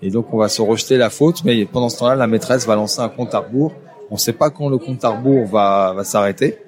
Et 0.01 0.11
donc, 0.11 0.33
on 0.33 0.37
va 0.37 0.47
se 0.47 0.61
rejeter 0.61 0.97
la 0.97 1.09
faute, 1.09 1.43
mais 1.43 1.65
pendant 1.65 1.89
ce 1.89 1.97
temps-là, 1.97 2.15
la 2.15 2.27
maîtresse 2.27 2.67
va 2.67 2.75
lancer 2.75 3.01
un 3.01 3.09
compte 3.09 3.33
à 3.33 3.39
rebours. 3.39 3.73
On 4.11 4.15
ne 4.15 4.19
sait 4.19 4.33
pas 4.33 4.49
quand 4.49 4.69
le 4.69 4.77
compte 4.77 5.03
à 5.03 5.09
rebours 5.09 5.45
va, 5.47 5.93
va 5.93 6.03
s'arrêter. 6.03 6.59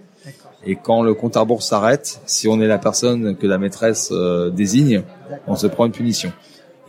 Et 0.65 0.75
quand 0.75 1.03
le 1.03 1.13
compte 1.13 1.37
à 1.37 1.41
rebours 1.41 1.63
s'arrête, 1.63 2.19
si 2.25 2.47
on 2.47 2.59
est 2.59 2.67
la 2.67 2.79
personne 2.79 3.37
que 3.37 3.47
la 3.47 3.57
maîtresse 3.57 4.09
euh, 4.11 4.49
désigne, 4.49 5.03
on 5.47 5.55
se 5.55 5.67
prend 5.67 5.85
une 5.85 5.93
punition. 5.93 6.33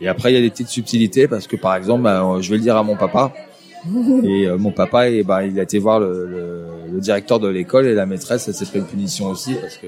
Et 0.01 0.07
après, 0.07 0.31
il 0.31 0.35
y 0.35 0.37
a 0.37 0.41
des 0.41 0.49
petites 0.49 0.67
subtilités 0.69 1.27
parce 1.27 1.47
que, 1.47 1.55
par 1.55 1.75
exemple, 1.75 2.03
bah, 2.03 2.37
je 2.41 2.49
vais 2.49 2.57
le 2.57 2.63
dire 2.63 2.75
à 2.75 2.83
mon 2.83 2.97
papa. 2.97 3.31
Et 4.23 4.45
euh, 4.47 4.57
mon 4.59 4.71
papa, 4.71 5.09
et 5.09 5.23
bah, 5.23 5.43
il 5.43 5.59
a 5.59 5.63
été 5.63 5.79
voir 5.79 5.99
le, 5.99 6.27
le, 6.27 6.65
le 6.93 6.99
directeur 6.99 7.39
de 7.39 7.47
l'école 7.47 7.87
et 7.87 7.95
la 7.95 8.05
maîtresse, 8.05 8.47
elle 8.47 8.53
s'est 8.53 8.67
pris 8.67 8.77
une 8.77 8.85
punition 8.85 9.25
aussi 9.25 9.55
parce 9.55 9.77
que. 9.77 9.87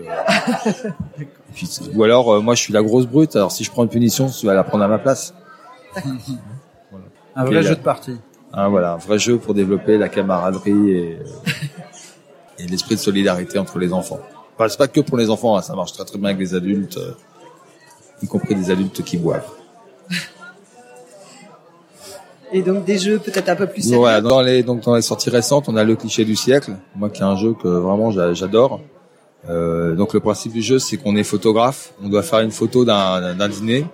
Et 1.21 1.27
puis, 1.53 1.69
ou 1.93 2.03
alors, 2.03 2.33
euh, 2.33 2.41
moi, 2.41 2.55
je 2.55 2.61
suis 2.61 2.73
la 2.73 2.81
grosse 2.81 3.05
brute. 3.05 3.35
Alors, 3.35 3.51
si 3.51 3.63
je 3.63 3.69
prends 3.69 3.83
une 3.83 3.89
punition, 3.89 4.27
tu 4.31 4.47
vas 4.47 4.55
la 4.55 4.63
prendre 4.63 4.83
à 4.83 4.87
ma 4.87 4.97
place. 4.97 5.35
Un 5.95 7.43
Ok, 7.43 7.51
vrai 7.51 7.61
jeu 7.61 7.75
de 7.75 7.81
partie. 7.81 8.17
Hein, 8.51 8.69
voilà, 8.69 8.93
un 8.93 8.97
vrai 8.97 9.19
jeu 9.19 9.37
pour 9.37 9.53
développer 9.53 9.99
la 9.99 10.09
camaraderie 10.09 10.89
et, 10.89 11.19
et 12.59 12.67
l'esprit 12.67 12.95
de 12.95 12.99
solidarité 12.99 13.59
entre 13.59 13.77
les 13.77 13.93
enfants. 13.93 14.19
Enfin, 14.55 14.69
c'est 14.69 14.77
pas 14.77 14.87
que 14.87 15.01
pour 15.01 15.17
les 15.17 15.29
enfants, 15.29 15.55
hein, 15.57 15.61
ça 15.61 15.75
marche 15.75 15.93
très 15.93 16.05
très 16.05 16.17
bien 16.17 16.29
avec 16.29 16.39
les 16.39 16.55
adultes, 16.55 16.97
euh, 16.97 17.13
y 18.23 18.27
compris 18.27 18.55
des 18.55 18.71
adultes 18.71 19.03
qui 19.03 19.17
boivent. 19.17 19.49
Et 22.55 22.61
donc 22.61 22.85
des 22.85 22.97
jeux 22.99 23.17
peut-être 23.19 23.49
un 23.49 23.55
peu 23.55 23.65
plus. 23.67 23.91
Voilà, 23.93 24.21
dans 24.21 24.41
les 24.41 24.61
donc 24.63 24.81
dans 24.81 24.95
les 24.95 25.01
sorties 25.01 25.29
récentes, 25.31 25.65
on 25.67 25.75
a 25.75 25.83
le 25.83 25.95
cliché 25.95 26.23
du 26.23 26.35
siècle, 26.35 26.71
moi 26.95 27.09
qui 27.09 27.21
est 27.21 27.25
un 27.25 27.35
jeu 27.35 27.53
que 27.61 27.67
vraiment 27.67 28.11
j'a- 28.11 28.33
j'adore. 28.33 28.79
Euh, 29.49 29.95
donc 29.95 30.13
le 30.13 30.19
principe 30.19 30.53
du 30.53 30.61
jeu, 30.61 30.77
c'est 30.79 30.97
qu'on 30.97 31.15
est 31.15 31.23
photographe, 31.23 31.93
on 32.03 32.09
doit 32.09 32.21
faire 32.23 32.39
une 32.39 32.51
photo 32.51 32.85
d'un 32.85 33.49
dîner 33.49 33.85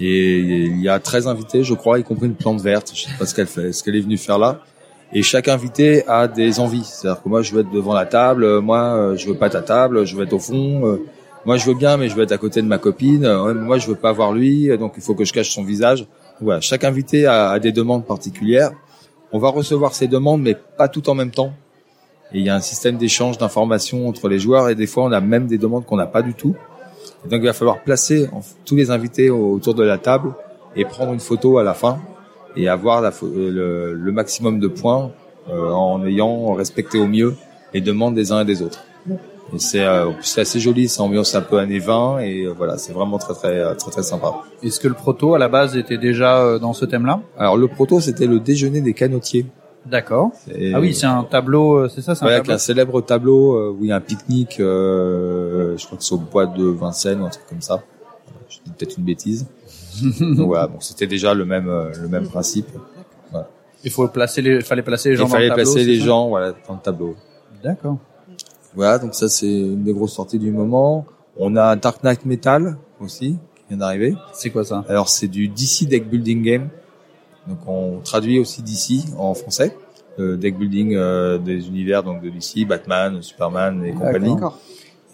et 0.00 0.38
il 0.38 0.80
y 0.82 0.88
a 0.88 0.98
13 0.98 1.26
invités, 1.28 1.62
je 1.64 1.74
crois, 1.74 1.98
y 1.98 2.04
compris 2.04 2.26
une 2.26 2.34
plante 2.34 2.60
verte. 2.60 2.92
Je 2.94 3.02
sais 3.02 3.10
pas 3.18 3.26
ce 3.26 3.34
qu'elle 3.34 3.46
fait, 3.46 3.72
ce 3.72 3.82
qu'elle 3.82 3.96
est 3.96 4.00
venue 4.00 4.16
faire 4.18 4.38
là. 4.38 4.60
Et 5.12 5.22
chaque 5.22 5.48
invité 5.48 6.06
a 6.06 6.28
des 6.28 6.60
envies. 6.60 6.84
C'est-à-dire 6.84 7.22
que 7.22 7.28
moi, 7.30 7.40
je 7.40 7.54
veux 7.54 7.62
être 7.62 7.70
devant 7.70 7.94
la 7.94 8.04
table, 8.04 8.58
moi, 8.60 9.14
je 9.16 9.26
veux 9.26 9.34
pas 9.34 9.48
ta 9.48 9.62
table, 9.62 10.04
je 10.04 10.14
veux 10.16 10.24
être 10.24 10.34
au 10.34 10.38
fond. 10.38 10.98
moi 11.46 11.56
je 11.56 11.64
veux 11.64 11.74
bien, 11.74 11.96
mais 11.96 12.08
je 12.10 12.14
veux 12.14 12.22
être 12.24 12.32
à 12.32 12.38
côté 12.38 12.60
de 12.60 12.66
ma 12.66 12.78
copine. 12.78 13.24
Ouais, 13.26 13.54
moi 13.54 13.78
je 13.78 13.86
veux 13.88 13.94
pas 13.94 14.12
voir 14.12 14.32
lui, 14.32 14.68
donc 14.76 14.92
il 14.96 15.02
faut 15.02 15.14
que 15.14 15.24
je 15.24 15.32
cache 15.32 15.50
son 15.50 15.64
visage. 15.64 16.06
Voilà, 16.40 16.60
chaque 16.60 16.84
invité 16.84 17.26
a, 17.26 17.58
des 17.58 17.72
demandes 17.72 18.06
particulières. 18.06 18.70
On 19.32 19.38
va 19.38 19.48
recevoir 19.48 19.94
ces 19.94 20.06
demandes, 20.06 20.42
mais 20.42 20.54
pas 20.54 20.88
tout 20.88 21.08
en 21.10 21.14
même 21.14 21.30
temps. 21.30 21.52
Et 22.32 22.38
il 22.38 22.44
y 22.44 22.48
a 22.48 22.54
un 22.54 22.60
système 22.60 22.96
d'échange 22.96 23.38
d'informations 23.38 24.08
entre 24.08 24.28
les 24.28 24.38
joueurs, 24.38 24.68
et 24.68 24.74
des 24.74 24.86
fois 24.86 25.04
on 25.04 25.12
a 25.12 25.20
même 25.20 25.46
des 25.46 25.58
demandes 25.58 25.84
qu'on 25.84 25.96
n'a 25.96 26.06
pas 26.06 26.22
du 26.22 26.34
tout. 26.34 26.54
Donc 27.24 27.40
il 27.40 27.46
va 27.46 27.52
falloir 27.52 27.82
placer 27.82 28.28
tous 28.64 28.76
les 28.76 28.90
invités 28.90 29.30
autour 29.30 29.74
de 29.74 29.82
la 29.82 29.98
table 29.98 30.34
et 30.76 30.84
prendre 30.84 31.12
une 31.12 31.20
photo 31.20 31.58
à 31.58 31.64
la 31.64 31.74
fin 31.74 31.98
et 32.56 32.68
avoir 32.68 33.00
le, 33.00 33.94
le 33.94 34.12
maximum 34.12 34.60
de 34.60 34.68
points 34.68 35.10
euh, 35.50 35.70
en 35.70 36.04
ayant 36.04 36.52
respecté 36.52 36.98
au 36.98 37.06
mieux 37.06 37.34
les 37.72 37.80
demandes 37.80 38.14
des 38.14 38.32
uns 38.32 38.42
et 38.42 38.44
des 38.44 38.60
autres. 38.60 38.84
Et 39.54 39.58
c'est 39.58 39.82
euh, 39.84 40.10
c'est 40.20 40.42
assez 40.42 40.60
joli, 40.60 40.88
ça 40.88 41.02
ambiance 41.02 41.34
un 41.34 41.40
peu 41.40 41.58
années 41.58 41.78
20 41.78 42.18
et 42.20 42.42
euh, 42.44 42.52
voilà, 42.56 42.76
c'est 42.76 42.92
vraiment 42.92 43.16
très 43.18 43.32
très 43.34 43.58
euh, 43.58 43.74
très 43.74 43.90
très 43.90 44.02
sympa. 44.02 44.34
Est-ce 44.62 44.78
que 44.78 44.88
le 44.88 44.94
proto 44.94 45.34
à 45.34 45.38
la 45.38 45.48
base 45.48 45.76
était 45.76 45.96
déjà 45.96 46.58
dans 46.58 46.74
ce 46.74 46.84
thème-là? 46.84 47.20
Alors 47.38 47.56
le 47.56 47.66
proto, 47.68 47.98
c'était 48.00 48.26
le 48.26 48.40
déjeuner 48.40 48.80
des 48.82 48.92
canotiers. 48.92 49.46
D'accord. 49.86 50.32
Ah 50.74 50.80
oui, 50.80 50.94
c'est 50.94 51.06
un 51.06 51.24
tableau, 51.24 51.88
c'est 51.88 52.02
ça, 52.02 52.14
c'est 52.14 52.24
un 52.24 52.26
Ouais, 52.26 52.32
avec 52.34 52.44
tableau. 52.44 52.56
un 52.56 52.58
célèbre 52.58 53.00
tableau 53.00 53.72
où 53.72 53.78
il 53.84 53.88
y 53.88 53.92
a 53.92 53.96
un 53.96 54.00
pique-nique, 54.02 54.60
euh, 54.60 55.78
je 55.78 55.86
crois 55.86 55.96
que 55.96 56.04
c'est 56.04 56.14
au 56.14 56.18
bois 56.18 56.44
de 56.44 56.64
Vincennes 56.64 57.22
ou 57.22 57.24
un 57.24 57.30
truc 57.30 57.46
comme 57.48 57.62
ça. 57.62 57.82
Je 58.50 58.58
dis 58.66 58.72
peut-être 58.76 58.98
une 58.98 59.04
bêtise. 59.04 59.46
Donc 60.20 60.46
voilà, 60.48 60.66
bon, 60.66 60.78
c'était 60.80 61.06
déjà 61.06 61.32
le 61.32 61.46
même 61.46 61.72
le 62.02 62.08
même 62.08 62.28
principe. 62.28 62.68
Il 63.84 63.90
faut 63.92 64.06
placer 64.08 64.42
les, 64.42 64.60
fallait 64.60 64.82
placer 64.82 65.10
les 65.10 65.16
gens 65.16 65.26
Il 65.26 65.30
dans 65.30 65.36
le 65.36 65.38
fallait 65.38 65.48
tableau. 65.48 65.62
placer 65.62 65.78
c'est 65.78 65.84
les 65.90 66.00
ça? 66.00 66.04
gens 66.06 66.28
voilà 66.28 66.52
dans 66.66 66.74
le 66.74 66.80
tableau. 66.80 67.14
D'accord. 67.62 67.96
Voilà, 68.74 68.98
donc 68.98 69.14
ça 69.14 69.28
c'est 69.28 69.50
une 69.50 69.84
des 69.84 69.92
grosses 69.92 70.14
sorties 70.14 70.38
du 70.38 70.50
moment. 70.50 71.06
On 71.36 71.56
a 71.56 71.76
Dark 71.76 72.02
Knight 72.02 72.24
Metal 72.24 72.76
aussi 73.00 73.38
qui 73.56 73.64
vient 73.68 73.78
d'arriver. 73.78 74.14
C'est 74.32 74.50
quoi 74.50 74.64
ça 74.64 74.84
Alors 74.88 75.08
c'est 75.08 75.28
du 75.28 75.48
DC 75.48 75.88
Deck 75.88 76.08
Building 76.08 76.42
Game. 76.42 76.68
Donc 77.46 77.58
on 77.66 78.00
traduit 78.00 78.38
aussi 78.38 78.62
DC 78.62 79.04
en 79.16 79.34
français. 79.34 79.74
Le 80.18 80.36
deck 80.36 80.58
building 80.58 80.96
euh, 80.96 81.38
des 81.38 81.68
univers 81.68 82.02
donc 82.02 82.22
de 82.22 82.28
DC, 82.28 82.66
Batman, 82.66 83.22
Superman 83.22 83.84
et 83.84 83.92
compagnie. 83.92 84.34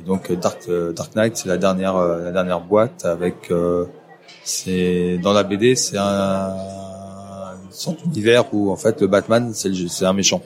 Et 0.01 0.03
donc 0.03 0.31
euh, 0.31 0.37
Dark 0.37 0.63
euh, 0.69 0.93
Dark 0.93 1.15
Knight 1.15 1.37
c'est 1.37 1.49
la 1.49 1.59
dernière 1.59 1.97
euh, 1.97 2.25
la 2.25 2.33
dernière 2.33 2.61
boîte 2.61 3.05
avec 3.05 3.51
euh, 3.51 3.85
c'est 4.43 5.19
dans 5.23 5.33
la 5.33 5.45
BD 5.45 5.77
c'est 5.77 5.99
un 5.99 6.55
sorte 7.71 8.03
d'univers 8.09 8.53
où 8.53 8.71
en 8.71 8.77
fait 8.77 9.01
le 9.01 9.07
Batman 9.07 9.51
c'est 9.53 9.73
c'est 9.89 10.07
un 10.07 10.13
méchant. 10.13 10.43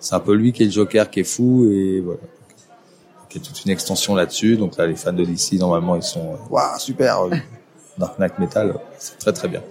C'est 0.00 0.16
un 0.16 0.20
peu 0.20 0.34
lui 0.34 0.52
qui 0.52 0.64
est 0.64 0.66
le 0.66 0.72
Joker 0.72 1.08
qui 1.08 1.20
est 1.20 1.24
fou 1.24 1.68
et 1.70 2.00
voilà. 2.00 2.20
Y 3.34 3.38
a 3.38 3.40
toute 3.40 3.64
une 3.64 3.70
extension 3.70 4.14
là-dessus. 4.14 4.56
Donc 4.56 4.76
là 4.76 4.86
les 4.86 4.96
fans 4.96 5.12
de 5.12 5.24
DC 5.24 5.54
normalement 5.54 5.96
ils 5.96 6.02
sont 6.02 6.32
euh, 6.32 6.50
waouh 6.50 6.78
super 6.78 7.28
Dark 7.98 8.18
Knight 8.18 8.38
Metal 8.38 8.74
c'est 8.98 9.18
très 9.18 9.32
très 9.32 9.48
bien. 9.48 9.62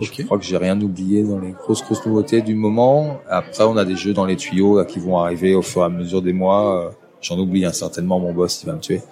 Je 0.00 0.24
crois 0.24 0.38
que 0.38 0.44
j'ai 0.44 0.56
rien 0.56 0.80
oublié 0.80 1.22
dans 1.22 1.38
les 1.38 1.52
grosses 1.52 1.84
grosses 1.84 2.04
nouveautés 2.04 2.42
du 2.42 2.54
moment. 2.54 3.20
Après 3.28 3.64
on 3.64 3.76
a 3.76 3.84
des 3.84 3.96
jeux 3.96 4.12
dans 4.12 4.24
les 4.24 4.36
tuyaux 4.36 4.78
là, 4.78 4.84
qui 4.84 4.98
vont 4.98 5.18
arriver 5.18 5.54
au 5.54 5.62
fur 5.62 5.82
et 5.82 5.84
à 5.84 5.88
mesure 5.88 6.22
des 6.22 6.32
mois. 6.32 6.86
Euh, 6.86 6.90
J'en 7.20 7.38
oublie 7.38 7.64
hein, 7.64 7.72
certainement 7.72 8.20
mon 8.20 8.32
boss 8.32 8.62
il 8.62 8.66
va 8.66 8.74
me 8.74 8.80
tuer. 8.80 9.02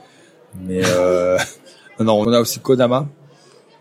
Mais 0.66 0.82
euh, 0.84 1.38
non, 2.00 2.20
on 2.20 2.32
a 2.32 2.40
aussi 2.40 2.60
Kodama. 2.60 3.06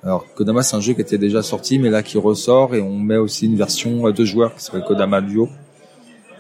Alors 0.04 0.26
Kodama 0.36 0.64
c'est 0.64 0.76
un 0.76 0.82
jeu 0.82 0.94
qui 0.94 1.02
était 1.02 1.18
déjà 1.18 1.42
sorti 1.42 1.80
mais 1.80 1.90
là 1.90 2.04
qui 2.04 2.18
ressort 2.18 2.76
et 2.76 2.82
on 2.82 2.98
met 2.98 3.18
aussi 3.18 3.46
une 3.46 3.56
version 3.56 4.08
euh, 4.08 4.12
deux 4.12 4.26
joueurs 4.26 4.56
qui 4.56 4.64
s'appelle 4.64 4.84
Kodama 4.84 5.22
Duo. 5.22 5.50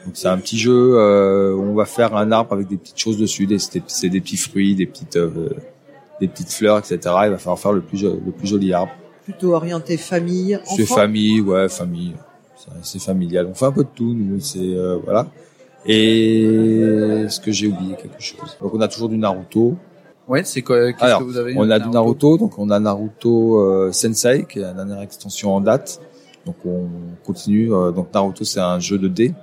Donc 0.05 0.15
c'est 0.15 0.27
un 0.27 0.37
petit 0.37 0.57
jeu 0.57 0.95
euh, 0.97 1.53
où 1.55 1.61
on 1.63 1.73
va 1.75 1.85
faire 1.85 2.15
un 2.15 2.31
arbre 2.31 2.53
avec 2.53 2.67
des 2.67 2.77
petites 2.77 2.97
choses 2.99 3.17
dessus, 3.17 3.45
des, 3.47 3.57
c'est 3.59 4.09
des 4.09 4.19
petits 4.21 4.37
fruits, 4.37 4.75
des 4.75 4.85
petites 4.85 5.15
euh, 5.15 5.49
des 6.19 6.27
petites 6.27 6.51
fleurs, 6.51 6.77
etc. 6.77 6.99
Il 7.25 7.29
va 7.31 7.37
falloir 7.37 7.59
faire 7.59 7.71
le 7.73 7.81
plus 7.81 7.97
jo- 7.97 8.19
le 8.25 8.31
plus 8.31 8.47
joli 8.47 8.73
arbre. 8.73 8.91
Plutôt 9.23 9.53
orienté 9.53 9.95
famille, 9.97 10.59
C'est 10.75 10.85
famille, 10.85 11.39
ouais, 11.41 11.69
famille. 11.69 12.13
C'est- 12.81 12.99
familial. 12.99 13.47
On 13.49 13.53
fait 13.53 13.65
un 13.65 13.71
peu 13.71 13.83
de 13.83 13.89
tout, 13.95 14.13
nous. 14.13 14.39
C'est 14.39 14.59
euh, 14.59 14.97
voilà. 15.03 15.27
Et 15.85 16.43
est-ce 17.23 17.39
que 17.39 17.51
j'ai 17.51 17.67
oublié 17.67 17.95
quelque 17.95 18.21
chose? 18.21 18.57
Donc 18.61 18.73
on 18.73 18.81
a 18.81 18.87
toujours 18.87 19.09
du 19.09 19.17
Naruto. 19.17 19.75
Ouais, 20.27 20.43
c'est 20.45 20.61
quoi 20.61 20.91
Qu'est-ce 20.93 21.03
Alors, 21.03 21.19
que 21.19 21.25
vous 21.25 21.37
avez 21.37 21.53
On 21.57 21.69
a 21.69 21.79
du 21.79 21.89
Naruto, 21.89 22.37
donc 22.37 22.57
on 22.57 22.69
a 22.69 22.79
Naruto 22.79 23.59
euh, 23.59 23.91
Sensei, 23.91 24.45
qui 24.49 24.59
est 24.59 24.61
la 24.61 24.73
dernière 24.73 25.01
extension 25.01 25.53
en 25.55 25.59
date. 25.61 25.99
Donc 26.45 26.55
on 26.65 26.87
continue. 27.25 27.73
euh, 27.73 27.91
donc 27.91 28.13
Naruto, 28.13 28.43
c'est 28.45 28.59
un 28.61 28.79
jeu 28.79 28.97
de 28.97 29.07
dés 29.09 29.33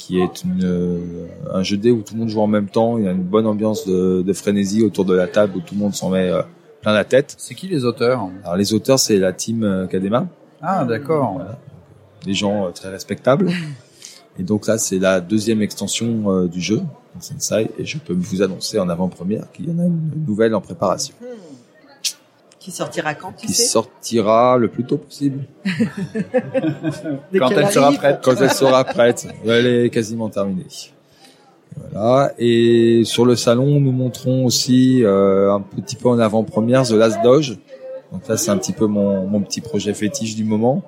qui 0.00 0.18
est 0.18 0.44
une, 0.44 0.64
euh, 0.64 1.26
un 1.52 1.62
jeu 1.62 1.76
de 1.76 1.82
dés 1.82 1.90
où 1.90 2.00
tout 2.00 2.14
le 2.14 2.20
monde 2.20 2.30
joue 2.30 2.40
en 2.40 2.46
même 2.46 2.68
temps. 2.68 2.96
Il 2.96 3.04
y 3.04 3.08
a 3.08 3.10
une 3.10 3.22
bonne 3.22 3.46
ambiance 3.46 3.86
de, 3.86 4.22
de 4.22 4.32
frénésie 4.32 4.82
autour 4.82 5.04
de 5.04 5.14
la 5.14 5.26
table 5.26 5.56
où 5.56 5.60
tout 5.60 5.74
le 5.74 5.80
monde 5.80 5.94
s'en 5.94 6.08
met 6.08 6.30
euh, 6.30 6.42
plein 6.80 6.94
la 6.94 7.04
tête. 7.04 7.34
C'est 7.36 7.54
qui 7.54 7.68
les 7.68 7.84
auteurs 7.84 8.28
Alors 8.42 8.56
les 8.56 8.72
auteurs, 8.72 8.98
c'est 8.98 9.18
la 9.18 9.34
team 9.34 9.62
euh, 9.62 9.86
Kadema. 9.86 10.26
Ah, 10.62 10.84
d'accord. 10.84 11.34
Voilà. 11.34 11.58
Des 12.24 12.34
gens 12.34 12.70
très 12.72 12.88
respectables. 12.88 13.50
Et 14.38 14.42
donc 14.42 14.66
là, 14.66 14.78
c'est 14.78 14.98
la 14.98 15.20
deuxième 15.20 15.60
extension 15.60 16.46
du 16.46 16.60
jeu, 16.60 16.80
Sensei, 17.18 17.70
et 17.78 17.84
je 17.84 17.98
peux 17.98 18.14
vous 18.14 18.40
annoncer 18.42 18.78
en 18.78 18.88
avant-première 18.88 19.50
qu'il 19.52 19.68
y 19.68 19.72
en 19.72 19.78
a 19.78 19.86
une 19.86 20.24
nouvelle 20.26 20.54
en 20.54 20.60
préparation, 20.60 21.14
Qui 22.60 22.70
sortira 22.70 23.14
quand, 23.14 23.32
tu 23.32 23.46
qui 23.46 23.54
sais 23.54 23.64
sortira 23.64 24.58
le 24.58 24.68
plus 24.68 24.84
tôt 24.84 24.98
possible, 24.98 25.44
Quand 27.38 27.50
elle 27.50 27.70
sera 27.70 27.90
prête. 27.90 28.20
quand 28.22 28.36
elle 28.38 28.52
sera 28.52 28.84
prête. 28.84 29.26
Elle 29.46 29.66
est 29.66 29.90
quasiment 29.90 30.28
terminée. 30.28 30.66
Voilà. 31.92 32.32
Et 32.38 33.02
sur 33.04 33.24
le 33.24 33.34
salon, 33.34 33.80
nous 33.80 33.92
montrons 33.92 34.44
aussi 34.44 35.02
euh, 35.04 35.50
un 35.54 35.62
petit 35.62 35.96
peu 35.96 36.10
en 36.10 36.18
avant-première 36.18 36.82
The 36.86 36.92
Last 36.92 37.22
Doge. 37.24 37.58
Donc 38.12 38.28
là, 38.28 38.36
c'est 38.36 38.50
un 38.50 38.58
petit 38.58 38.74
peu 38.74 38.86
mon, 38.86 39.26
mon 39.26 39.40
petit 39.40 39.62
projet 39.62 39.94
fétiche 39.94 40.36
du 40.36 40.44
moment. 40.44 40.82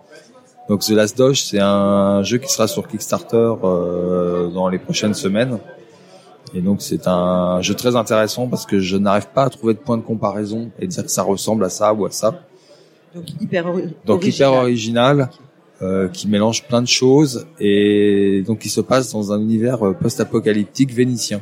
Donc 0.68 0.82
The 0.82 0.90
Last 0.90 1.16
Doge, 1.16 1.42
c'est 1.42 1.60
un 1.60 2.22
jeu 2.22 2.36
qui 2.36 2.52
sera 2.52 2.68
sur 2.68 2.86
Kickstarter 2.86 3.54
euh, 3.64 4.48
dans 4.50 4.68
les 4.68 4.78
prochaines 4.78 5.14
semaines. 5.14 5.58
Et 6.54 6.60
donc 6.60 6.82
c'est 6.82 7.06
un 7.06 7.60
jeu 7.62 7.74
très 7.74 7.96
intéressant 7.96 8.46
parce 8.48 8.66
que 8.66 8.78
je 8.78 8.96
n'arrive 8.96 9.28
pas 9.28 9.44
à 9.44 9.50
trouver 9.50 9.74
de 9.74 9.78
point 9.78 9.96
de 9.96 10.02
comparaison 10.02 10.70
et 10.78 10.86
dire 10.86 11.02
que 11.04 11.10
ça 11.10 11.22
ressemble 11.22 11.64
à 11.64 11.68
ça 11.70 11.94
ou 11.94 12.04
à 12.06 12.10
ça. 12.10 12.42
Donc 13.14 13.24
hyper 13.40 13.66
ori- 13.66 13.94
Donc 14.06 14.18
original. 14.22 14.50
hyper 14.50 14.60
original, 14.62 15.30
euh, 15.82 16.08
qui 16.08 16.28
mélange 16.28 16.64
plein 16.64 16.82
de 16.82 16.86
choses 16.88 17.46
et 17.58 18.42
donc 18.46 18.60
qui 18.60 18.68
se 18.68 18.80
passe 18.80 19.12
dans 19.12 19.32
un 19.32 19.40
univers 19.40 19.86
euh, 19.86 19.92
post-apocalyptique 19.94 20.92
vénitien. 20.92 21.40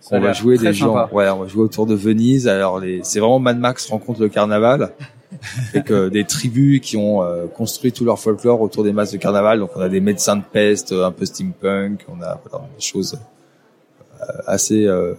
Ça 0.00 0.16
On 0.16 0.20
va 0.20 0.32
jouer 0.32 0.58
des 0.58 0.72
gens, 0.72 0.94
sympa. 0.94 1.14
ouais, 1.14 1.28
on 1.30 1.40
va 1.42 1.46
jouer 1.48 1.62
autour 1.62 1.86
de 1.86 1.94
Venise. 1.94 2.48
Alors 2.48 2.80
les, 2.80 3.00
c'est 3.04 3.20
vraiment 3.20 3.38
Mad 3.38 3.58
Max 3.58 3.88
rencontre 3.88 4.20
le 4.20 4.28
carnaval, 4.28 4.92
avec 5.74 5.90
euh, 5.90 6.08
des 6.10 6.24
tribus 6.24 6.80
qui 6.80 6.96
ont 6.96 7.22
euh, 7.22 7.46
construit 7.46 7.92
tout 7.92 8.04
leur 8.04 8.18
folklore 8.18 8.60
autour 8.60 8.82
des 8.84 8.92
masses 8.92 9.12
de 9.12 9.18
carnaval. 9.18 9.58
Donc 9.60 9.70
on 9.76 9.80
a 9.80 9.88
des 9.88 10.00
médecins 10.00 10.36
de 10.36 10.42
peste, 10.42 10.92
un 10.92 11.12
peu 11.12 11.24
steampunk, 11.24 12.04
on 12.08 12.20
a 12.22 12.40
voilà, 12.48 12.66
des 12.76 12.82
choses 12.84 13.16
assez 14.46 14.86
euh, 14.86 15.14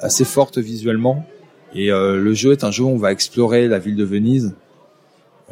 assez 0.00 0.24
fortes 0.24 0.58
visuellement. 0.58 1.24
Et 1.74 1.92
euh, 1.92 2.16
le 2.16 2.34
jeu 2.34 2.52
est 2.52 2.64
un 2.64 2.70
jeu 2.70 2.84
où 2.84 2.88
on 2.88 2.96
va 2.96 3.12
explorer 3.12 3.68
la 3.68 3.78
ville 3.78 3.96
de 3.96 4.04
Venise 4.04 4.54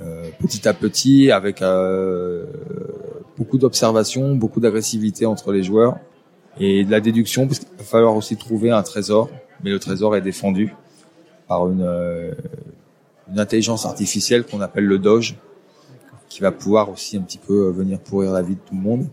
euh, 0.01 0.29
petit 0.39 0.69
à 0.69 0.75
petit, 0.75 1.31
avec 1.33 1.61
euh, 1.61 2.45
beaucoup 3.37 3.59
d'observation, 3.59 4.35
beaucoup 4.35 4.61
d'agressivité 4.61 5.27
entre 5.27 5.53
les 5.53 5.63
joueurs 5.63 5.97
et 6.61 6.85
de 6.85 6.91
la 6.91 7.01
déduction, 7.01 7.47
parce 7.47 7.61
qu'il 7.61 7.69
va 7.77 7.85
falloir 7.85 8.17
aussi 8.17 8.37
trouver 8.37 8.71
un 8.71 8.83
trésor, 8.83 9.29
mais 9.63 9.71
le 9.71 9.79
trésor 9.79 10.17
est 10.17 10.21
défendu 10.21 10.75
par 11.49 11.69
une, 11.69 11.83
euh, 11.83 12.33
une 13.31 13.41
intelligence 13.41 13.87
artificielle 13.87 14.45
qu'on 14.45 14.61
appelle 14.61 14.85
le 14.85 14.99
Doge, 14.99 15.37
qui 16.29 16.41
va 16.41 16.53
pouvoir 16.53 16.91
aussi 16.91 17.17
un 17.17 17.23
petit 17.23 17.39
peu 17.39 17.67
euh, 17.67 17.71
venir 17.71 17.99
pourrir 17.99 18.33
la 18.33 18.43
vie 18.43 18.55
de 18.55 18.61
tout 18.61 18.75
le 18.75 18.81
monde. 18.81 19.07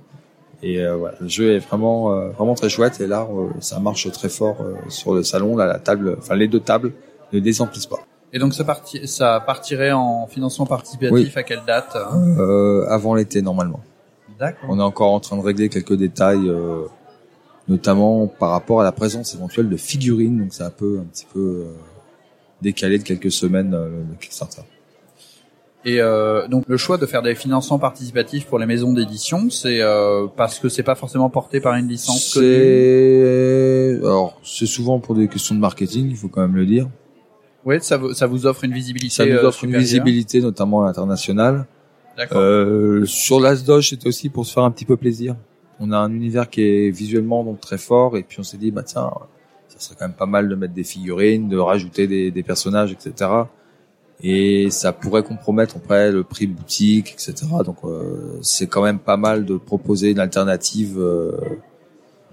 Et 0.67 0.79
euh, 0.81 0.95
voilà, 0.95 1.15
le 1.21 1.27
jeu 1.27 1.53
est 1.53 1.59
vraiment 1.59 2.11
euh, 2.11 2.29
vraiment 2.29 2.55
très 2.55 2.69
chouette 2.69 2.99
et 2.99 3.05
là 3.05 3.27
euh, 3.31 3.49
ça 3.59 3.79
marche 3.79 4.11
très 4.11 4.29
fort 4.29 4.57
euh, 4.61 4.73
sur 4.89 5.13
le 5.13 5.21
salon. 5.21 5.55
Là, 5.55 5.67
la 5.67 5.77
table, 5.77 6.15
enfin 6.17 6.35
les 6.35 6.47
deux 6.47 6.59
tables 6.59 6.91
ne 7.33 7.39
désemplissent 7.39 7.85
pas. 7.85 7.99
Et 8.33 8.39
donc 8.39 8.55
ça, 8.55 8.63
parti, 8.63 9.07
ça 9.07 9.41
partirait 9.45 9.91
en 9.91 10.25
financement 10.25 10.65
participatif 10.65 11.13
Oui. 11.13 11.31
à 11.35 11.43
quelle 11.43 11.61
date 11.67 11.95
Euh, 12.39 12.83
avant 12.89 13.13
l'été 13.13 13.43
normalement. 13.43 13.79
D'accord. 14.39 14.67
On 14.71 14.79
est 14.79 14.83
encore 14.83 15.11
en 15.13 15.19
train 15.19 15.37
de 15.37 15.43
régler 15.43 15.69
quelques 15.69 15.93
détails, 15.95 16.49
euh, 16.49 16.87
notamment 17.67 18.25
par 18.27 18.49
rapport 18.49 18.81
à 18.81 18.83
la 18.83 18.91
présence 18.91 19.35
éventuelle 19.35 19.69
de 19.69 19.77
figurines. 19.77 20.39
Donc 20.39 20.47
c'est 20.51 20.63
un 20.63 20.71
peu 20.71 20.99
un 20.99 21.05
petit 21.05 21.27
peu 21.31 21.39
euh, 21.39 21.73
décalé 22.63 22.97
de 22.97 23.03
quelques 23.03 23.31
semaines 23.31 23.71
le 23.71 24.15
Kickstarter. 24.19 24.63
Et 25.87 26.01
euh, 26.01 26.47
donc 26.47 26.63
le 26.67 26.77
choix 26.77 26.97
de 26.97 27.05
faire 27.05 27.21
des 27.21 27.35
financements 27.35 27.77
participatifs 27.77 28.47
pour 28.47 28.57
les 28.57 28.65
maisons 28.65 28.91
d'édition, 28.91 29.51
c'est 29.51 29.81
euh, 29.81 30.25
parce 30.35 30.57
que 30.57 30.67
c'est 30.67 30.81
pas 30.81 30.95
forcément 30.95 31.29
porté 31.29 31.59
par 31.59 31.75
une 31.75 31.87
licence. 31.87 32.33
C'est 32.33 33.99
alors 34.01 34.39
c'est 34.43 34.65
souvent 34.65 34.99
pour 34.99 35.13
des 35.13 35.27
questions 35.27 35.53
de 35.53 35.59
marketing, 35.59 36.09
il 36.09 36.17
faut 36.17 36.27
quand 36.27 36.41
même 36.41 36.55
le 36.55 36.65
dire. 36.65 36.89
Ouais, 37.65 37.79
ça 37.79 37.97
vous, 37.97 38.13
ça 38.13 38.25
vous 38.25 38.47
offre 38.47 38.63
une 38.63 38.73
visibilité. 38.73 39.13
Ça 39.13 39.25
nous 39.27 39.33
euh, 39.33 39.47
offre 39.47 39.63
une 39.63 39.77
visibilité, 39.77 40.41
notamment 40.41 40.83
à 40.83 40.87
l'international. 40.87 41.65
D'accord. 42.17 42.39
Euh, 42.39 43.05
sur 43.05 43.39
l'Asdoche, 43.39 43.89
c'était 43.89 44.07
aussi 44.07 44.29
pour 44.29 44.45
se 44.45 44.53
faire 44.53 44.63
un 44.63 44.71
petit 44.71 44.85
peu 44.85 44.97
plaisir. 44.97 45.35
On 45.79 45.91
a 45.91 45.97
un 45.97 46.11
univers 46.11 46.49
qui 46.49 46.61
est 46.61 46.89
visuellement 46.89 47.43
donc 47.43 47.59
très 47.59 47.77
fort, 47.77 48.17
et 48.17 48.23
puis 48.23 48.39
on 48.39 48.43
s'est 48.43 48.57
dit 48.57 48.71
bah 48.71 48.83
tiens, 48.83 49.11
ça 49.67 49.79
serait 49.79 49.95
quand 49.99 50.05
même 50.05 50.15
pas 50.15 50.25
mal 50.25 50.49
de 50.49 50.55
mettre 50.55 50.73
des 50.73 50.83
figurines, 50.83 51.47
de 51.47 51.57
rajouter 51.57 52.07
des, 52.07 52.31
des 52.31 52.43
personnages, 52.43 52.91
etc. 52.91 53.29
Et 54.23 54.69
ça 54.69 54.93
pourrait 54.93 55.23
compromettre 55.23 55.75
après 55.77 56.11
le 56.11 56.23
prix 56.23 56.47
boutique, 56.47 57.13
etc. 57.13 57.33
Donc 57.65 57.77
euh, 57.83 58.39
c'est 58.41 58.67
quand 58.67 58.81
même 58.81 58.99
pas 58.99 59.17
mal 59.17 59.45
de 59.45 59.57
proposer 59.57 60.11
une 60.11 60.19
alternative, 60.19 60.97
euh, 60.97 61.31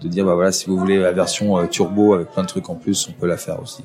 de 0.00 0.08
dire 0.08 0.24
bah 0.24 0.34
voilà 0.34 0.52
si 0.52 0.66
vous 0.66 0.76
voulez 0.76 0.98
la 0.98 1.12
version 1.12 1.58
euh, 1.58 1.66
turbo 1.66 2.14
avec 2.14 2.30
plein 2.30 2.42
de 2.42 2.48
trucs 2.48 2.70
en 2.70 2.76
plus, 2.76 3.08
on 3.08 3.12
peut 3.12 3.26
la 3.26 3.36
faire 3.36 3.60
aussi. 3.60 3.82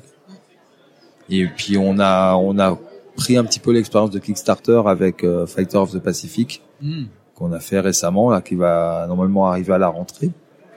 Et 1.28 1.46
puis 1.46 1.76
on 1.76 1.98
a 1.98 2.36
on 2.36 2.58
a 2.58 2.78
pris 3.16 3.36
un 3.36 3.44
petit 3.44 3.58
peu 3.58 3.72
l'expérience 3.72 4.10
de 4.10 4.18
Kickstarter 4.18 4.82
avec 4.86 5.26
Fighter 5.46 5.76
of 5.76 5.90
the 5.92 5.98
Pacific 5.98 6.62
Hmm. 6.80 7.06
qu'on 7.34 7.52
a 7.52 7.58
fait 7.58 7.80
récemment 7.80 8.30
là 8.30 8.40
qui 8.40 8.54
va 8.54 9.04
normalement 9.08 9.48
arriver 9.48 9.72
à 9.72 9.78
la 9.78 9.88
rentrée, 9.88 10.30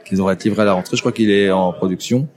qui 0.03 0.15
devrait 0.15 0.33
être 0.33 0.43
livré 0.43 0.63
à 0.63 0.65
la 0.65 0.73
rentrée. 0.73 0.97
Je 0.97 1.01
crois 1.01 1.11
qu'il 1.11 1.29
est 1.29 1.51
en 1.51 1.71
production. 1.73 2.27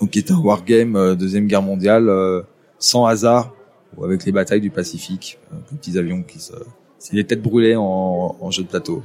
Donc 0.00 0.10
qui 0.10 0.18
est 0.20 0.30
un 0.30 0.38
wargame 0.38 0.96
euh, 0.96 1.14
deuxième 1.16 1.46
guerre 1.46 1.62
mondiale 1.62 2.08
euh, 2.08 2.42
sans 2.78 3.06
hasard 3.06 3.52
ou 3.96 4.04
avec 4.04 4.24
les 4.24 4.32
batailles 4.32 4.60
du 4.60 4.70
Pacifique, 4.70 5.38
euh, 5.52 5.56
les 5.70 5.78
petits 5.78 5.98
avions 5.98 6.22
qui 6.22 6.38
se 6.40 6.52
c'est 6.98 7.14
des 7.16 7.24
têtes 7.24 7.42
brûlées 7.42 7.76
en, 7.76 8.36
en 8.40 8.50
jeu 8.50 8.62
de 8.62 8.68
plateau. 8.68 9.02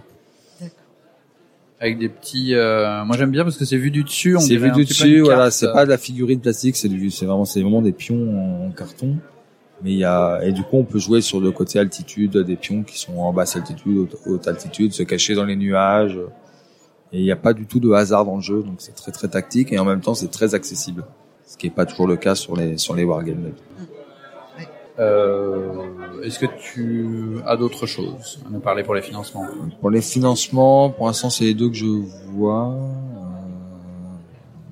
Avec 1.80 1.98
des 2.00 2.10
petits. 2.10 2.54
euh, 2.54 3.04
Moi 3.06 3.18
j'aime 3.18 3.32
bien 3.32 3.44
parce 3.44 3.58
que 3.58 3.66
c'est 3.66 3.78
vu 3.78 3.92
du 3.92 4.04
dessus. 4.04 4.36
on 4.38 4.40
C'est 4.40 4.56
vu 4.56 4.72
du 4.72 4.86
dessus, 4.86 5.20
voilà, 5.22 5.52
c'est 5.52 5.72
pas 5.72 5.86
de 5.86 5.90
la 5.90 5.98
figurine 5.98 6.40
plastique, 6.40 6.76
c'est 6.78 6.88
du, 6.88 7.12
c'est 7.12 7.26
vraiment, 7.26 7.46
c'est 7.46 7.62
vraiment 7.62 7.82
des 7.82 7.92
pions 7.92 8.16
en, 8.64 8.68
en 8.68 8.72
carton. 8.72 9.18
Mais 9.84 9.92
il 9.92 9.98
y 9.98 10.06
a, 10.06 10.40
et 10.42 10.54
du 10.54 10.64
coup, 10.64 10.78
on 10.78 10.86
peut 10.86 11.00
jouer 11.00 11.20
sur 11.20 11.42
le 11.42 11.52
côté 11.52 11.80
altitude 11.80 12.38
des 12.38 12.56
pions 12.56 12.84
qui 12.84 12.98
sont 12.98 13.18
en 13.18 13.34
basse 13.34 13.58
altitude, 13.58 14.08
haute, 14.26 14.48
altitude, 14.48 14.94
se 14.94 15.04
cacher 15.04 15.36
dans 15.36 15.44
les 15.44 15.58
nuages. 15.58 16.18
Et 17.12 17.20
il 17.20 17.24
n'y 17.24 17.32
a 17.32 17.36
pas 17.36 17.54
du 17.54 17.66
tout 17.66 17.82
de 17.82 17.92
hasard 17.92 18.26
dans 18.26 18.36
le 18.38 18.42
jeu, 18.42 18.64
donc 18.64 18.76
c'est 18.80 18.96
très 18.96 19.12
très 19.12 19.28
tactique 19.28 19.72
et 19.74 19.78
en 19.80 19.86
même 19.86 20.02
temps 20.02 20.16
c'est 20.16 20.32
très 20.32 20.56
accessible. 20.56 21.04
Ce 21.46 21.58
qui 21.58 21.68
est 21.68 21.72
pas 21.72 21.86
toujours 21.86 22.08
le 22.08 22.16
cas 22.16 22.36
sur 22.36 22.56
les 22.56 22.78
sur 22.78 22.96
les 22.96 23.04
wargames. 23.04 23.52
Euh, 24.98 26.22
Est-ce 26.24 26.40
que 26.40 26.46
tu 26.58 27.38
as 27.46 27.58
d'autres 27.58 27.86
choses 27.86 28.40
à 28.46 28.50
nous 28.50 28.60
parler 28.60 28.84
pour 28.84 28.96
les 28.96 29.02
financements? 29.02 29.46
Pour 29.82 29.90
les 29.90 30.02
financements, 30.02 30.90
pour 30.90 31.08
l'instant 31.08 31.30
c'est 31.30 31.44
les 31.44 31.54
deux 31.54 31.70
que 31.70 31.76
je 31.76 31.86
vois. 32.32 32.70
Euh, 32.70 32.76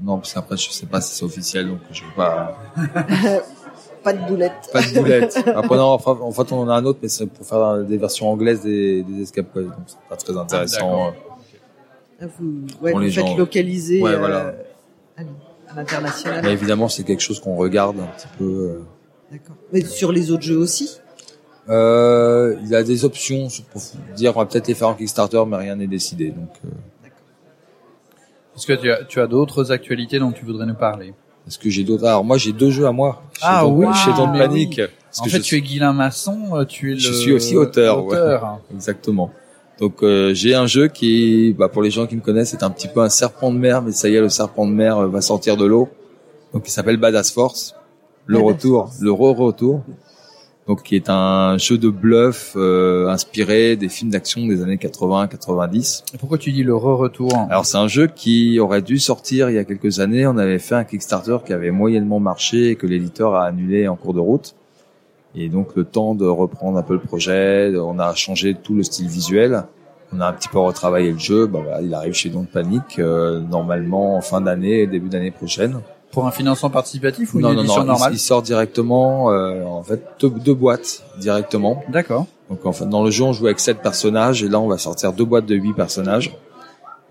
non, 0.03 0.17
parce 0.17 0.33
qu'après 0.33 0.57
je 0.57 0.69
sais 0.71 0.85
pas 0.85 1.01
si 1.01 1.13
c'est 1.15 1.25
officiel, 1.25 1.67
donc 1.67 1.79
je 1.91 2.03
veux 2.03 2.13
pas. 2.15 2.57
Pas 4.03 4.11
de 4.11 4.27
boulette. 4.27 4.69
Pas 4.73 4.81
de 4.81 4.99
boulette. 4.99 5.41
Après, 5.55 5.77
non, 5.77 5.85
enfin, 5.85 6.17
en 6.21 6.31
fait, 6.33 6.51
on 6.51 6.59
en 6.63 6.67
a 6.67 6.73
un 6.75 6.83
autre, 6.83 6.99
mais 7.01 7.07
c'est 7.07 7.25
pour 7.25 7.45
faire 7.45 7.77
des 7.85 7.97
versions 7.97 8.29
anglaises 8.29 8.59
des, 8.61 9.01
des 9.01 9.21
escape 9.21 9.53
codes. 9.53 9.67
Donc, 9.67 9.75
c'est 9.87 9.95
pas 10.09 10.17
très 10.17 10.35
intéressant. 10.37 10.79
d'accord. 10.89 11.13
Ah, 12.21 12.25
Vous, 12.37 12.65
ouais, 12.81 12.91
Pour 12.91 12.99
vous 12.99 13.05
les 13.05 13.11
faites 13.11 13.25
gens. 13.25 13.37
localiser 13.37 14.01
Ouais, 14.01 14.11
euh, 14.11 14.17
voilà. 14.19 14.55
à 15.17 15.21
à 15.21 15.75
l'international. 15.77 16.41
mais 16.43 16.51
évidemment, 16.51 16.89
c'est 16.89 17.03
quelque 17.05 17.21
chose 17.21 17.39
qu'on 17.39 17.55
regarde 17.55 17.95
un 17.97 18.07
petit 18.17 18.27
peu. 18.37 18.43
euh. 18.43 18.81
D'accord. 19.33 19.55
Mais 19.73 19.81
sur 19.83 20.11
les 20.11 20.31
autres 20.31 20.43
jeux 20.43 20.57
aussi 20.57 20.89
Euh, 21.69 22.55
il 22.61 22.69
y 22.69 22.75
a 22.75 22.83
des 22.83 23.03
options 23.05 23.47
pour 23.71 23.81
dire, 24.15 24.35
on 24.35 24.39
va 24.39 24.45
peut-être 24.45 24.67
les 24.67 24.73
faire 24.75 24.89
en 24.89 24.93
Kickstarter, 24.95 25.41
mais 25.47 25.57
rien 25.57 25.75
n'est 25.75 25.87
décidé. 25.87 26.29
Donc, 26.29 26.49
euh, 26.65 26.69
Est-ce 28.55 28.67
que 28.67 28.73
tu 28.73 28.91
as, 28.91 29.03
tu 29.05 29.19
as 29.19 29.27
d'autres 29.27 29.71
actualités 29.71 30.19
dont 30.19 30.31
tu 30.31 30.45
voudrais 30.45 30.65
nous 30.65 30.75
parler? 30.75 31.13
Est-ce 31.47 31.57
que 31.57 31.69
j'ai 31.69 31.83
d'autres? 31.83 32.05
Alors, 32.05 32.23
moi, 32.23 32.37
j'ai 32.37 32.51
deux 32.53 32.69
jeux 32.69 32.85
à 32.85 32.91
moi. 32.91 33.23
Chez 33.33 33.39
Ah 33.43 33.63
Don't- 33.63 33.73
oui, 33.75 33.87
chez 33.95 34.11
mais 34.31 34.39
Panic. 34.39 34.75
oui. 34.77 34.85
Parce 35.05 35.19
En 35.21 35.23
fait, 35.25 35.37
je 35.39 35.43
tu 35.43 35.55
es 35.57 35.61
Guilain 35.61 35.93
Masson, 35.93 36.39
euh, 36.55 36.65
tu 36.65 36.91
es 36.91 36.93
le... 36.95 36.99
Je 36.99 37.13
suis 37.13 37.31
aussi 37.33 37.55
auteur, 37.57 38.03
ouais. 38.05 38.11
auteur. 38.17 38.59
Exactement. 38.73 39.31
Donc 39.79 40.03
euh, 40.03 40.33
j'ai 40.33 40.53
un 40.55 40.67
jeu 40.67 40.87
qui, 40.87 41.53
bah, 41.57 41.67
pour 41.67 41.81
les 41.81 41.91
gens 41.91 42.05
qui 42.07 42.15
me 42.15 42.21
connaissent, 42.21 42.53
est 42.53 42.63
un 42.63 42.69
petit 42.69 42.87
peu 42.87 43.01
un 43.01 43.09
serpent 43.09 43.51
de 43.51 43.57
mer, 43.57 43.81
mais 43.81 43.91
ça 43.91 44.07
y 44.09 44.15
est, 44.15 44.21
le 44.21 44.29
serpent 44.29 44.65
de 44.67 44.71
mer 44.71 44.97
euh, 44.97 45.07
va 45.07 45.21
sortir 45.21 45.55
de 45.57 45.65
l'eau. 45.65 45.89
Donc 46.53 46.67
il 46.67 46.71
s'appelle 46.71 46.97
Badass 46.97 47.31
Force, 47.31 47.75
le 48.25 48.39
retour, 48.39 48.85
Force. 48.85 49.01
le 49.01 49.11
re-retour. 49.11 49.81
Donc 50.67 50.83
qui 50.83 50.95
est 50.95 51.09
un 51.09 51.57
jeu 51.57 51.77
de 51.77 51.89
bluff 51.89 52.53
euh, 52.55 53.09
inspiré 53.09 53.75
des 53.75 53.89
films 53.89 54.11
d'action 54.11 54.47
des 54.47 54.61
années 54.61 54.77
80-90. 54.77 56.03
Et 56.13 56.17
Pourquoi 56.17 56.37
tu 56.37 56.53
dis 56.53 56.63
le 56.63 56.73
re-retour? 56.73 57.35
Alors 57.49 57.65
c'est 57.65 57.77
un 57.77 57.89
jeu 57.89 58.07
qui 58.07 58.59
aurait 58.59 58.81
dû 58.81 58.97
sortir 58.97 59.49
il 59.49 59.55
y 59.55 59.57
a 59.57 59.65
quelques 59.65 59.99
années. 59.99 60.25
On 60.25 60.37
avait 60.37 60.59
fait 60.59 60.75
un 60.75 60.85
Kickstarter 60.85 61.37
qui 61.45 61.51
avait 61.51 61.71
moyennement 61.71 62.21
marché 62.21 62.69
et 62.69 62.75
que 62.77 62.87
l'éditeur 62.87 63.35
a 63.35 63.45
annulé 63.45 63.89
en 63.89 63.97
cours 63.97 64.13
de 64.13 64.21
route. 64.21 64.55
Et 65.35 65.49
donc 65.49 65.75
le 65.75 65.83
temps 65.83 66.15
de 66.15 66.25
reprendre 66.25 66.77
un 66.77 66.83
peu 66.83 66.93
le 66.93 66.99
projet, 66.99 67.73
on 67.75 67.99
a 67.99 68.13
changé 68.13 68.53
tout 68.55 68.75
le 68.75 68.83
style 68.83 69.07
visuel, 69.07 69.63
on 70.13 70.21
a 70.21 70.27
un 70.27 70.33
petit 70.33 70.47
peu 70.47 70.59
retravaillé 70.59 71.11
le 71.11 71.17
jeu. 71.17 71.47
Bah 71.47 71.59
voilà, 71.63 71.81
il 71.81 71.93
arrive 71.93 72.13
chez 72.13 72.29
Don't 72.29 72.45
Panic 72.45 72.99
euh, 72.99 73.41
normalement 73.41 74.15
en 74.15 74.21
fin 74.21 74.41
d'année, 74.41 74.87
début 74.87 75.09
d'année 75.09 75.31
prochaine. 75.31 75.81
Pour 76.13 76.25
un 76.27 76.31
financement 76.31 76.69
participatif 76.69 77.33
ou 77.33 77.39
non 77.41 77.49
une 77.49 77.55
non 77.55 77.61
édition 77.63 77.79
non, 77.79 77.85
il- 77.85 77.87
normale 77.87 78.13
il, 78.13 78.19
sort 78.19 78.41
directement 78.43 79.31
euh, 79.31 79.63
en 79.65 79.83
fait 79.83 80.01
deux, 80.19 80.29
deux 80.29 80.53
boîtes 80.53 81.03
directement. 81.19 81.83
D'accord. 81.89 82.27
Donc 82.49 82.65
en 82.65 82.71
fait 82.71 82.85
dans 82.85 83.03
le 83.03 83.11
jeu 83.11 83.23
on 83.23 83.33
joue 83.33 83.47
avec 83.47 83.59
sept 83.59 83.81
personnages 83.81 84.43
et 84.43 84.47
là 84.47 84.59
on 84.59 84.67
va 84.67 84.77
sortir 84.77 85.11
deux 85.11 85.25
boîtes 85.25 85.45
de 85.47 85.55
huit 85.55 85.73
personnages. 85.73 86.37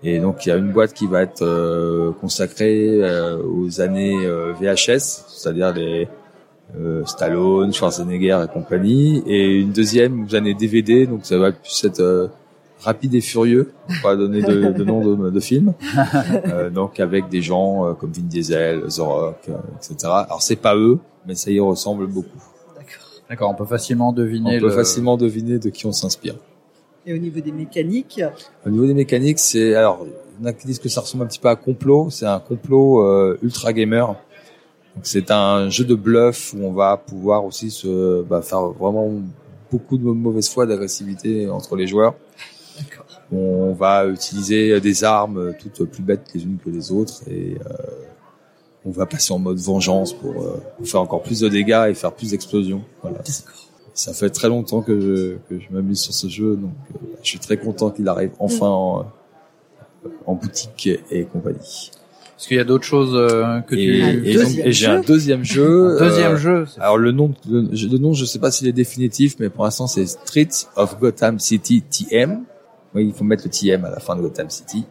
Et 0.03 0.19
donc 0.19 0.45
il 0.45 0.49
y 0.49 0.51
a 0.51 0.55
une 0.55 0.71
boîte 0.71 0.93
qui 0.93 1.05
va 1.07 1.21
être 1.21 1.43
euh, 1.43 2.11
consacrée 2.19 2.99
euh, 3.01 3.37
aux 3.41 3.79
années 3.81 4.25
euh, 4.25 4.53
VHS, 4.59 5.25
c'est-à-dire 5.27 5.73
les 5.73 6.07
euh, 6.77 7.05
Stallone, 7.05 7.73
Schwarzenegger 7.73 8.41
et 8.45 8.51
compagnie, 8.51 9.21
et 9.27 9.59
une 9.59 9.71
deuxième 9.71 10.25
aux 10.25 10.35
années 10.35 10.53
DVD, 10.55 11.05
donc 11.07 11.25
ça 11.25 11.37
va 11.37 11.51
plus 11.51 11.83
être 11.85 11.99
euh, 12.01 12.27
rapide 12.83 13.15
et 13.15 13.21
furieux, 13.21 13.71
pour 13.87 13.95
pas 14.03 14.15
donner 14.15 14.41
de, 14.41 14.71
de 14.71 14.83
nom 14.83 15.15
de, 15.15 15.29
de 15.29 15.39
film. 15.39 15.73
Euh, 16.45 16.69
donc 16.69 16.99
avec 16.99 17.29
des 17.29 17.41
gens 17.41 17.85
euh, 17.85 17.93
comme 17.93 18.11
Vin 18.11 18.23
Diesel, 18.23 18.83
The 18.89 18.99
Rock, 18.99 19.37
euh, 19.49 19.53
etc. 19.77 19.95
Alors 20.03 20.41
c'est 20.41 20.55
pas 20.57 20.75
eux, 20.75 20.99
mais 21.25 21.35
ça 21.35 21.51
y 21.51 21.59
ressemble 21.59 22.07
beaucoup. 22.07 22.41
D'accord. 22.75 23.07
D'accord, 23.29 23.51
on 23.51 23.55
peut 23.55 23.65
facilement 23.65 24.11
deviner 24.11 24.57
On 24.57 24.59
peut 24.59 24.67
le... 24.67 24.71
facilement 24.71 25.17
deviner 25.17 25.59
de 25.59 25.69
qui 25.69 25.85
on 25.85 25.91
s'inspire. 25.91 26.35
Et 27.05 27.13
au 27.13 27.17
niveau 27.17 27.39
des 27.39 27.51
mécaniques, 27.51 28.21
Au 28.65 28.69
niveau 28.69 28.85
des 28.85 28.93
mécaniques, 28.93 29.39
c'est 29.39 29.75
alors 29.75 30.05
il 30.39 30.43
y 30.43 30.47
en 30.47 30.49
a 30.49 30.53
qui 30.53 30.67
disent 30.67 30.79
que 30.79 30.89
ça 30.89 31.01
ressemble 31.01 31.23
un 31.23 31.27
petit 31.27 31.39
peu 31.39 31.49
à 31.49 31.55
complot. 31.55 32.09
C'est 32.09 32.25
un 32.25 32.39
complot 32.39 33.05
euh, 33.05 33.37
ultra 33.41 33.73
gamer. 33.73 34.07
Donc 34.07 35.03
c'est 35.03 35.31
un 35.31 35.69
jeu 35.69 35.85
de 35.85 35.95
bluff 35.95 36.53
où 36.53 36.63
on 36.63 36.71
va 36.71 36.97
pouvoir 36.97 37.45
aussi 37.45 37.71
se 37.71 38.21
bah, 38.23 38.41
faire 38.41 38.61
vraiment 38.69 39.11
beaucoup 39.71 39.97
de 39.97 40.03
mauvaise 40.03 40.49
foi, 40.49 40.65
d'agressivité 40.65 41.49
entre 41.49 41.75
les 41.75 41.87
joueurs. 41.87 42.13
On 43.31 43.73
va 43.73 44.05
utiliser 44.07 44.79
des 44.79 45.03
armes 45.03 45.53
toutes 45.59 45.89
plus 45.89 46.03
bêtes 46.03 46.27
les 46.33 46.43
unes 46.43 46.57
que 46.63 46.69
les 46.69 46.91
autres 46.91 47.21
et 47.29 47.55
euh, 47.65 47.73
on 48.85 48.91
va 48.91 49.05
passer 49.05 49.33
en 49.33 49.39
mode 49.39 49.57
vengeance 49.59 50.13
pour, 50.13 50.41
euh, 50.43 50.61
pour 50.77 50.87
faire 50.87 51.01
encore 51.01 51.23
plus 51.23 51.39
de 51.39 51.49
dégâts 51.49 51.87
et 51.89 51.93
faire 51.93 52.11
plus 52.13 52.31
d'explosions. 52.31 52.83
Voilà. 53.01 53.19
Ça 53.95 54.13
fait 54.13 54.29
très 54.29 54.49
longtemps 54.49 54.81
que 54.81 54.99
je, 54.99 55.35
que 55.49 55.59
je 55.59 55.67
m'amuse 55.73 55.99
sur 55.99 56.13
ce 56.13 56.27
jeu, 56.27 56.55
donc 56.55 56.71
euh, 56.95 56.97
je 57.23 57.29
suis 57.29 57.39
très 57.39 57.57
content 57.57 57.91
qu'il 57.91 58.07
arrive 58.07 58.31
enfin 58.39 58.67
en, 58.67 59.05
en 60.25 60.33
boutique 60.35 60.89
et 61.11 61.23
compagnie. 61.25 61.91
Est-ce 62.37 62.47
qu'il 62.49 62.57
y 62.57 62.59
a 62.59 62.63
d'autres 62.65 62.83
choses 62.83 63.13
euh, 63.15 63.61
que 63.61 63.75
et, 63.75 63.77
tu... 63.77 64.29
Et 64.29 64.35
donc- 64.35 64.57
et 64.65 64.71
j'ai 64.73 64.87
un 64.87 64.99
deuxième 64.99 65.45
jeu. 65.45 65.95
Un 65.95 66.07
deuxième 66.07 66.31
euh, 66.33 66.37
jeu 66.37 66.65
Alors 66.79 66.97
le 66.97 67.11
nom, 67.11 67.33
le, 67.49 67.61
le 67.71 67.97
nom, 67.99 68.11
je 68.13 68.25
sais 68.25 68.39
pas 68.39 68.51
s'il 68.51 68.67
est 68.67 68.73
définitif, 68.73 69.35
mais 69.39 69.49
pour 69.49 69.63
l'instant 69.63 69.87
c'est 69.87 70.05
Streets 70.07 70.65
of 70.75 70.99
Gotham 70.99 71.39
City 71.39 71.83
TM. 71.83 72.43
Oui, 72.95 73.07
il 73.07 73.13
faut 73.13 73.23
mettre 73.23 73.43
le 73.45 73.49
TM 73.49 73.83
à 73.85 73.89
la 73.89 73.99
fin 73.99 74.15
de 74.15 74.21
Gotham 74.21 74.49
City. 74.49 74.85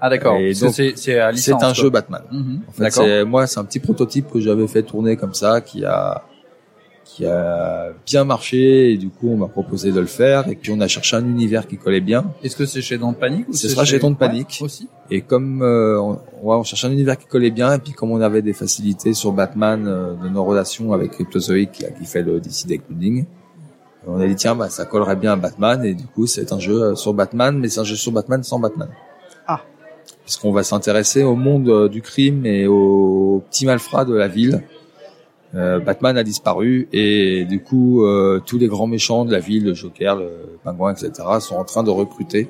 Ah 0.00 0.08
d'accord, 0.08 0.38
c'est 0.54 1.52
un 1.52 1.58
quoi. 1.58 1.72
jeu 1.72 1.90
Batman. 1.90 2.22
En 2.68 2.72
fait, 2.72 2.82
D'accord. 2.84 3.04
c'est 3.04 3.24
moi, 3.24 3.46
c'est 3.46 3.60
un 3.60 3.64
petit 3.64 3.80
prototype 3.80 4.30
que 4.30 4.40
j'avais 4.40 4.66
fait 4.66 4.82
tourner 4.82 5.16
comme 5.16 5.34
ça, 5.34 5.60
qui 5.60 5.84
a 5.84 6.24
qui 7.04 7.26
a 7.26 7.92
bien 8.06 8.24
marché 8.24 8.92
et 8.92 8.96
du 8.96 9.10
coup 9.10 9.28
on 9.28 9.36
m'a 9.36 9.48
proposé 9.48 9.92
de 9.92 10.00
le 10.00 10.06
faire 10.06 10.48
et 10.48 10.54
puis 10.54 10.72
on 10.72 10.80
a 10.80 10.88
cherché 10.88 11.16
un 11.16 11.26
univers 11.26 11.66
qui 11.66 11.76
collait 11.76 12.00
bien 12.00 12.32
Est-ce 12.42 12.56
que 12.56 12.64
c'est 12.64 12.80
chez 12.80 12.96
Don't 12.96 13.14
Panic 13.14 13.48
ou 13.48 13.52
Ce 13.52 13.68
sera 13.68 13.84
chez 13.84 13.98
Don't 13.98 14.14
Panic. 14.16 14.58
Ouais, 14.60 14.64
aussi 14.64 14.88
et 15.10 15.20
comme 15.20 15.62
euh, 15.62 16.00
on, 16.00 16.12
ouais, 16.12 16.56
on 16.56 16.62
cherchait 16.62 16.86
un 16.86 16.92
univers 16.92 17.18
qui 17.18 17.26
collait 17.26 17.50
bien 17.50 17.74
et 17.74 17.78
puis 17.78 17.92
comme 17.92 18.12
on 18.12 18.20
avait 18.22 18.40
des 18.40 18.54
facilités 18.54 19.12
sur 19.12 19.32
Batman 19.32 19.84
euh, 19.86 20.14
de 20.14 20.28
nos 20.30 20.42
relations 20.44 20.94
avec 20.94 21.10
Cryptozoic 21.10 21.72
qui, 21.72 21.84
qui 21.84 22.06
fait 22.06 22.22
le 22.22 22.40
DC 22.40 22.66
Deck 22.66 22.82
Building 22.88 23.26
on 24.06 24.20
a 24.20 24.26
dit 24.26 24.34
tiens 24.36 24.54
bah 24.54 24.68
ça 24.68 24.84
collerait 24.84 25.16
bien 25.16 25.32
à 25.32 25.36
Batman 25.36 25.84
et 25.84 25.94
du 25.94 26.06
coup 26.06 26.26
c'est 26.26 26.52
un 26.52 26.58
jeu 26.58 26.82
euh, 26.82 26.94
sur 26.94 27.14
Batman 27.14 27.58
mais 27.58 27.68
c'est 27.68 27.80
un 27.80 27.84
jeu 27.84 27.96
sur 27.96 28.12
Batman 28.12 28.42
sans 28.42 28.58
Batman 28.58 28.88
Ah. 29.46 29.60
puisqu'on 30.24 30.52
va 30.52 30.62
s'intéresser 30.62 31.22
au 31.22 31.34
monde 31.36 31.68
euh, 31.68 31.88
du 31.88 32.02
crime 32.02 32.44
et 32.46 32.66
aux 32.66 33.42
petits 33.48 33.66
malfrats 33.66 34.04
de 34.04 34.14
la 34.14 34.28
ville 34.28 34.62
Euh, 35.54 35.80
Batman 35.80 36.16
a 36.16 36.22
disparu 36.24 36.88
et 36.94 37.44
du 37.44 37.60
coup 37.62 38.06
euh, 38.06 38.40
tous 38.48 38.56
les 38.58 38.68
grands 38.68 38.86
méchants 38.86 39.26
de 39.26 39.32
la 39.32 39.38
ville, 39.38 39.64
le 39.66 39.74
Joker, 39.74 40.16
le 40.16 40.30
Pingouin, 40.64 40.94
etc. 40.94 41.10
sont 41.40 41.56
en 41.56 41.64
train 41.64 41.82
de 41.82 41.90
recruter. 41.90 42.48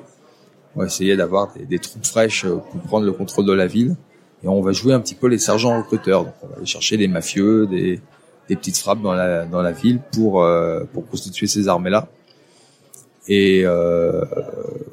On 0.73 0.79
va 0.79 0.85
essayer 0.85 1.17
d'avoir 1.17 1.51
des, 1.53 1.65
des 1.65 1.79
troupes 1.79 2.05
fraîches 2.05 2.45
euh, 2.45 2.61
pour 2.71 2.79
prendre 2.87 3.05
le 3.05 3.11
contrôle 3.11 3.45
de 3.45 3.51
la 3.51 3.67
ville 3.67 3.97
et 4.41 4.47
on 4.47 4.61
va 4.61 4.71
jouer 4.71 4.93
un 4.93 5.01
petit 5.01 5.15
peu 5.15 5.27
les 5.27 5.37
sergents 5.37 5.75
recruteurs. 5.81 6.23
Donc 6.23 6.33
on 6.43 6.47
va 6.47 6.55
aller 6.55 6.65
chercher 6.65 6.95
des 6.95 7.09
mafieux, 7.09 7.67
des, 7.67 7.99
des 8.49 8.55
petites 8.55 8.77
frappes 8.77 9.01
dans 9.01 9.13
la 9.13 9.45
dans 9.45 9.61
la 9.61 9.71
ville 9.71 9.99
pour 10.11 10.43
euh, 10.43 10.83
pour 10.93 11.07
constituer 11.07 11.47
ces 11.47 11.67
armées 11.67 11.89
là. 11.89 12.07
Et 13.29 13.61
euh, 13.63 14.25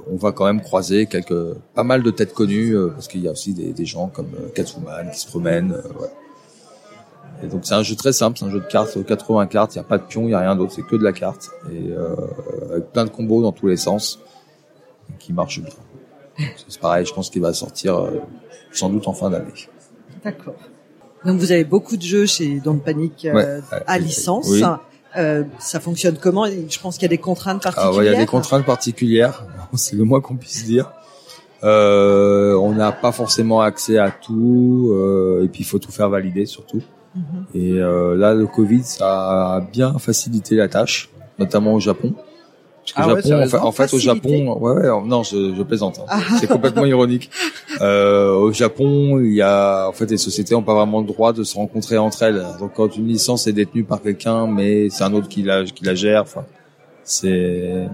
on 0.08 0.16
va 0.16 0.30
quand 0.30 0.44
même 0.44 0.60
croiser 0.60 1.06
quelques, 1.06 1.54
pas 1.74 1.82
mal 1.82 2.04
de 2.04 2.10
têtes 2.12 2.32
connues, 2.32 2.76
euh, 2.76 2.88
parce 2.88 3.08
qu'il 3.08 3.22
y 3.22 3.26
a 3.28 3.32
aussi 3.32 3.54
des, 3.54 3.72
des 3.72 3.84
gens 3.84 4.06
comme 4.06 4.30
euh, 4.38 4.48
Catwoman 4.54 5.10
qui 5.10 5.18
se 5.18 5.26
promènent. 5.26 5.72
euh, 5.72 6.00
ouais. 6.00 6.08
Et 7.42 7.48
donc 7.48 7.62
c'est 7.64 7.74
un 7.74 7.82
jeu 7.82 7.96
très 7.96 8.12
simple, 8.12 8.38
c'est 8.38 8.44
un 8.44 8.50
jeu 8.50 8.60
de 8.60 8.66
cartes, 8.66 9.04
80 9.04 9.46
cartes, 9.46 9.74
il 9.74 9.78
n'y 9.78 9.84
a 9.84 9.88
pas 9.88 9.98
de 9.98 10.04
pion, 10.04 10.22
il 10.22 10.26
n'y 10.28 10.34
a 10.34 10.40
rien 10.40 10.54
d'autre, 10.54 10.72
c'est 10.72 10.82
que 10.86 10.94
de 10.94 11.02
la 11.02 11.12
carte. 11.12 11.50
Et 11.72 11.90
euh, 11.90 12.14
avec 12.70 12.92
plein 12.92 13.04
de 13.04 13.10
combos 13.10 13.42
dans 13.42 13.50
tous 13.52 13.66
les 13.66 13.76
sens, 13.76 14.20
qui 15.18 15.32
marche 15.32 15.60
bien. 15.60 15.74
C'est 16.68 16.78
pareil, 16.80 17.04
je 17.06 17.12
pense 17.12 17.30
qu'il 17.30 17.42
va 17.42 17.52
sortir 17.52 17.96
euh, 17.96 18.20
sans 18.72 18.90
doute 18.90 19.08
en 19.08 19.12
fin 19.12 19.30
d'année. 19.30 19.50
D'accord. 20.22 20.54
Donc 21.24 21.38
vous 21.38 21.52
avez 21.52 21.64
beaucoup 21.64 21.96
de 21.96 22.02
jeux 22.02 22.26
chez 22.26 22.60
Don't 22.60 22.80
Panic 22.80 23.24
euh, 23.26 23.32
Ouais, 23.34 23.60
à 23.86 23.92
ouais. 23.94 23.98
licence. 24.00 24.48
Oui. 24.48 24.62
Euh, 25.16 25.42
ça 25.58 25.80
fonctionne 25.80 26.16
comment? 26.20 26.46
Je 26.46 26.78
pense 26.78 26.94
qu'il 26.94 27.02
y 27.02 27.06
a 27.06 27.08
des 27.08 27.18
contraintes 27.18 27.62
Ah 27.64 27.72
particulières. 27.72 27.98
ouais, 27.98 28.06
il 28.06 28.12
y 28.12 28.14
a 28.16 28.18
des 28.18 28.26
contraintes 28.26 28.64
particulières, 28.64 29.44
c'est 29.74 29.96
le 29.96 30.04
moins 30.04 30.20
qu'on 30.20 30.36
puisse 30.36 30.64
dire. 30.64 30.92
Euh, 31.62 32.54
on 32.54 32.72
n'a 32.72 32.92
pas 32.92 33.12
forcément 33.12 33.60
accès 33.60 33.98
à 33.98 34.10
tout, 34.10 34.90
euh, 34.92 35.44
et 35.44 35.48
puis 35.48 35.62
il 35.62 35.66
faut 35.66 35.78
tout 35.78 35.92
faire 35.92 36.08
valider 36.08 36.46
surtout. 36.46 36.80
Mhm. 37.14 37.44
Et 37.54 37.72
euh, 37.72 38.16
là, 38.16 38.34
le 38.34 38.46
Covid, 38.46 38.82
ça 38.84 39.56
a 39.56 39.60
bien 39.60 39.98
facilité 39.98 40.54
la 40.54 40.68
tâche, 40.68 41.10
notamment 41.38 41.74
au 41.74 41.80
Japon. 41.80 42.14
Parce 42.94 43.08
Ah 43.08 43.14
ouais, 43.14 43.22
Japon, 43.22 43.22
en 43.22 43.22
fait, 43.22 43.28
sérieusement 43.28 43.66
en 43.68 43.72
fait, 43.72 43.94
au 43.94 43.98
Japon, 43.98 44.58
ouais, 44.60 44.72
ouais, 44.74 45.06
non, 45.06 45.22
je, 45.22 45.54
je 45.54 45.62
plaisante. 45.62 45.98
hein. 46.00 46.06
Ah. 46.08 46.20
C'est 46.38 46.46
complètement 46.48 46.84
ironique. 46.86 47.30
Euh, 47.80 48.34
au 48.34 48.52
Japon, 48.52 49.20
il 49.20 49.34
y 49.34 49.42
a, 49.42 49.88
en 49.88 49.92
fait, 49.92 50.10
les 50.10 50.18
sociétés 50.18 50.54
n'ont 50.54 50.62
pas 50.62 50.74
vraiment 50.74 51.00
le 51.00 51.06
droit 51.06 51.32
de 51.32 51.44
se 51.44 51.54
rencontrer 51.56 51.98
entre 51.98 52.22
elles. 52.22 52.44
Donc, 52.58 52.72
quand 52.74 52.96
une 52.96 53.06
licence 53.06 53.46
est 53.46 53.52
détenue 53.52 53.84
par 53.84 54.02
quelqu'un, 54.02 54.46
mais 54.46 54.88
c'est 54.90 55.04
un 55.04 55.12
autre 55.14 55.28
qui 55.28 55.42
la, 55.42 55.64
qui 55.64 55.84
la 55.84 55.94
gère, 55.94 56.22
enfin, 56.22 56.44
c'est, 57.04 57.88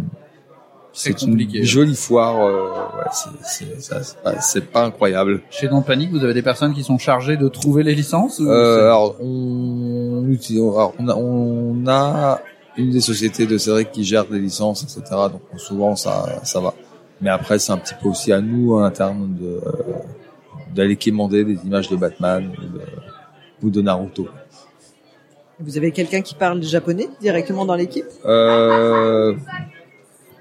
C'est 0.93 1.23
une 1.23 1.31
compliqué. 1.33 1.63
jolie 1.63 1.95
foire. 1.95 2.41
Euh, 2.41 2.63
ouais, 2.99 3.11
c'est, 3.13 3.29
c'est, 3.45 3.81
ça, 3.83 4.03
c'est 4.03 4.19
pas, 4.23 4.41
c'est 4.41 4.65
pas 4.65 4.85
incroyable. 4.85 5.43
Chez 5.51 5.69
Don't 5.69 5.83
Panic, 5.83 6.11
vous 6.11 6.25
avez 6.25 6.33
des 6.35 6.43
personnes 6.43 6.73
qui 6.75 6.83
sont 6.83 6.97
chargées 6.99 7.37
de 7.37 7.49
trouver 7.49 7.83
les 7.83 7.95
licences 7.95 8.39
ou 8.41 8.49
Euh, 8.51 8.87
alors, 8.87 9.17
on, 9.21 10.25
utilise- 10.31 10.61
alors, 10.63 10.95
on, 10.99 11.09
a, 11.09 11.15
on 11.15 11.87
a 11.87 12.41
une 12.77 12.91
des 12.91 13.01
sociétés 13.01 13.47
de 13.47 13.59
Cédric 13.59 13.93
qui 13.93 14.05
gère 14.05 14.27
des 14.27 14.39
licences, 14.39 14.83
etc. 14.83 15.03
Donc 15.33 15.43
souvent 15.59 15.97
ça, 15.97 16.41
ça 16.45 16.61
va. 16.61 16.75
Mais 17.21 17.31
après, 17.31 17.59
c'est 17.59 17.73
un 17.73 17.79
petit 17.79 17.95
peu 18.01 18.09
aussi 18.09 18.33
à 18.33 18.41
nous, 18.41 18.75
en 18.75 18.83
interne, 18.83 19.37
de 19.41 19.47
euh, 19.47 19.73
d'aller 20.75 20.97
quémander 20.97 21.45
des 21.45 21.59
images 21.65 21.89
de 21.89 21.97
Batman 21.97 22.53
ou 22.59 22.77
de, 22.77 22.81
ou 23.63 23.71
de 23.71 23.81
Naruto. 23.81 24.29
Vous 25.59 25.79
avez 25.79 25.91
quelqu'un 25.91 26.21
qui 26.21 26.35
parle 26.35 26.63
japonais 26.63 27.09
directement 27.21 27.65
dans 27.65 27.75
l'équipe? 27.75 28.05
Euh, 28.27 29.35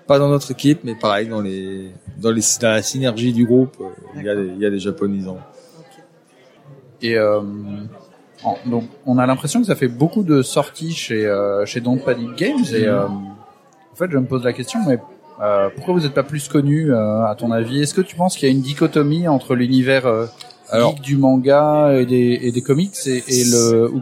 pas 0.06 0.20
dans 0.20 0.28
notre 0.28 0.52
équipe, 0.52 0.82
mais 0.84 0.96
pareil 0.96 1.28
dans 1.28 1.42
les 1.42 1.92
dans 2.18 2.32
les 2.32 2.42
dans 2.62 2.70
la 2.70 2.82
synergie 2.82 3.32
du 3.32 3.46
groupe, 3.46 3.78
euh, 3.80 3.86
il 4.18 4.24
y 4.24 4.30
a 4.30 4.36
des, 4.36 4.48
il 4.48 4.60
y 4.60 4.66
a 4.66 4.70
des 4.70 4.80
japonisants. 4.80 5.40
Et 7.02 7.18
euh, 7.18 7.42
donc, 8.66 8.84
on 9.06 9.18
a 9.18 9.26
l'impression 9.26 9.60
que 9.62 9.68
ça 9.68 9.76
fait 9.76 9.88
beaucoup 9.88 10.24
de 10.24 10.42
sorties 10.42 10.94
chez 10.94 11.26
euh, 11.26 11.66
chez 11.66 11.82
Don't 11.82 12.00
Panic 12.00 12.36
Games. 12.36 12.64
Et 12.74 12.86
euh, 12.86 13.06
en 13.08 13.96
fait, 13.96 14.10
je 14.12 14.18
me 14.18 14.26
pose 14.26 14.44
la 14.44 14.54
question, 14.54 14.80
mais 14.88 15.00
euh, 15.42 15.70
pourquoi 15.76 15.94
vous 15.94 16.02
n'êtes 16.02 16.14
pas 16.14 16.24
plus 16.24 16.48
connu, 16.48 16.94
à 16.94 17.36
ton 17.38 17.52
avis? 17.52 17.82
Est-ce 17.82 17.94
que 17.94 18.02
tu 18.02 18.16
penses 18.16 18.36
qu'il 18.38 18.48
y 18.48 18.52
a 18.52 18.56
une 18.56 18.62
dichotomie 18.62 19.28
entre 19.28 19.56
l'univers 19.56 20.06
Alors- 20.70 20.96
du 20.96 21.18
manga 21.18 21.94
et 21.94 22.06
des, 22.06 22.40
et 22.44 22.52
des 22.52 22.62
comics 22.62 22.94
et, 23.06 23.24
et 23.28 23.44
le 23.46 23.90
ou 23.94 24.02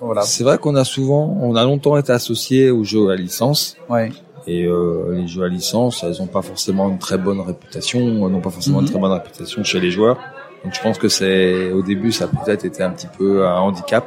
voilà 0.00 0.22
C'est 0.22 0.44
vrai 0.44 0.58
qu'on 0.58 0.74
a 0.76 0.84
souvent, 0.84 1.36
on 1.40 1.56
a 1.56 1.64
longtemps 1.64 1.96
été 1.96 2.12
associé 2.12 2.70
aux 2.70 2.84
jeux 2.84 3.08
à 3.10 3.16
licence. 3.16 3.76
ouais 3.88 4.10
Et 4.46 4.62
les 4.66 5.26
jeux 5.26 5.42
à 5.44 5.48
licence, 5.48 6.04
elles 6.04 6.22
ont 6.22 6.26
pas 6.28 6.42
forcément 6.42 6.88
une 6.88 6.98
très 6.98 7.18
bonne 7.18 7.40
réputation, 7.40 8.00
n'ont 8.28 8.40
pas 8.40 8.50
forcément 8.50 8.78
Mhm. 8.78 8.84
une 8.86 8.90
très 8.92 9.00
bonne 9.00 9.12
réputation 9.12 9.64
chez 9.64 9.80
les 9.80 9.90
joueurs. 9.90 10.18
Donc 10.64 10.74
je 10.74 10.80
pense 10.80 10.98
que 10.98 11.08
c'est 11.08 11.70
au 11.70 11.82
début 11.82 12.12
ça 12.12 12.28
peut-être 12.28 12.64
été 12.64 12.82
un 12.82 12.90
petit 12.90 13.06
peu 13.06 13.46
un 13.46 13.58
handicap. 13.58 14.06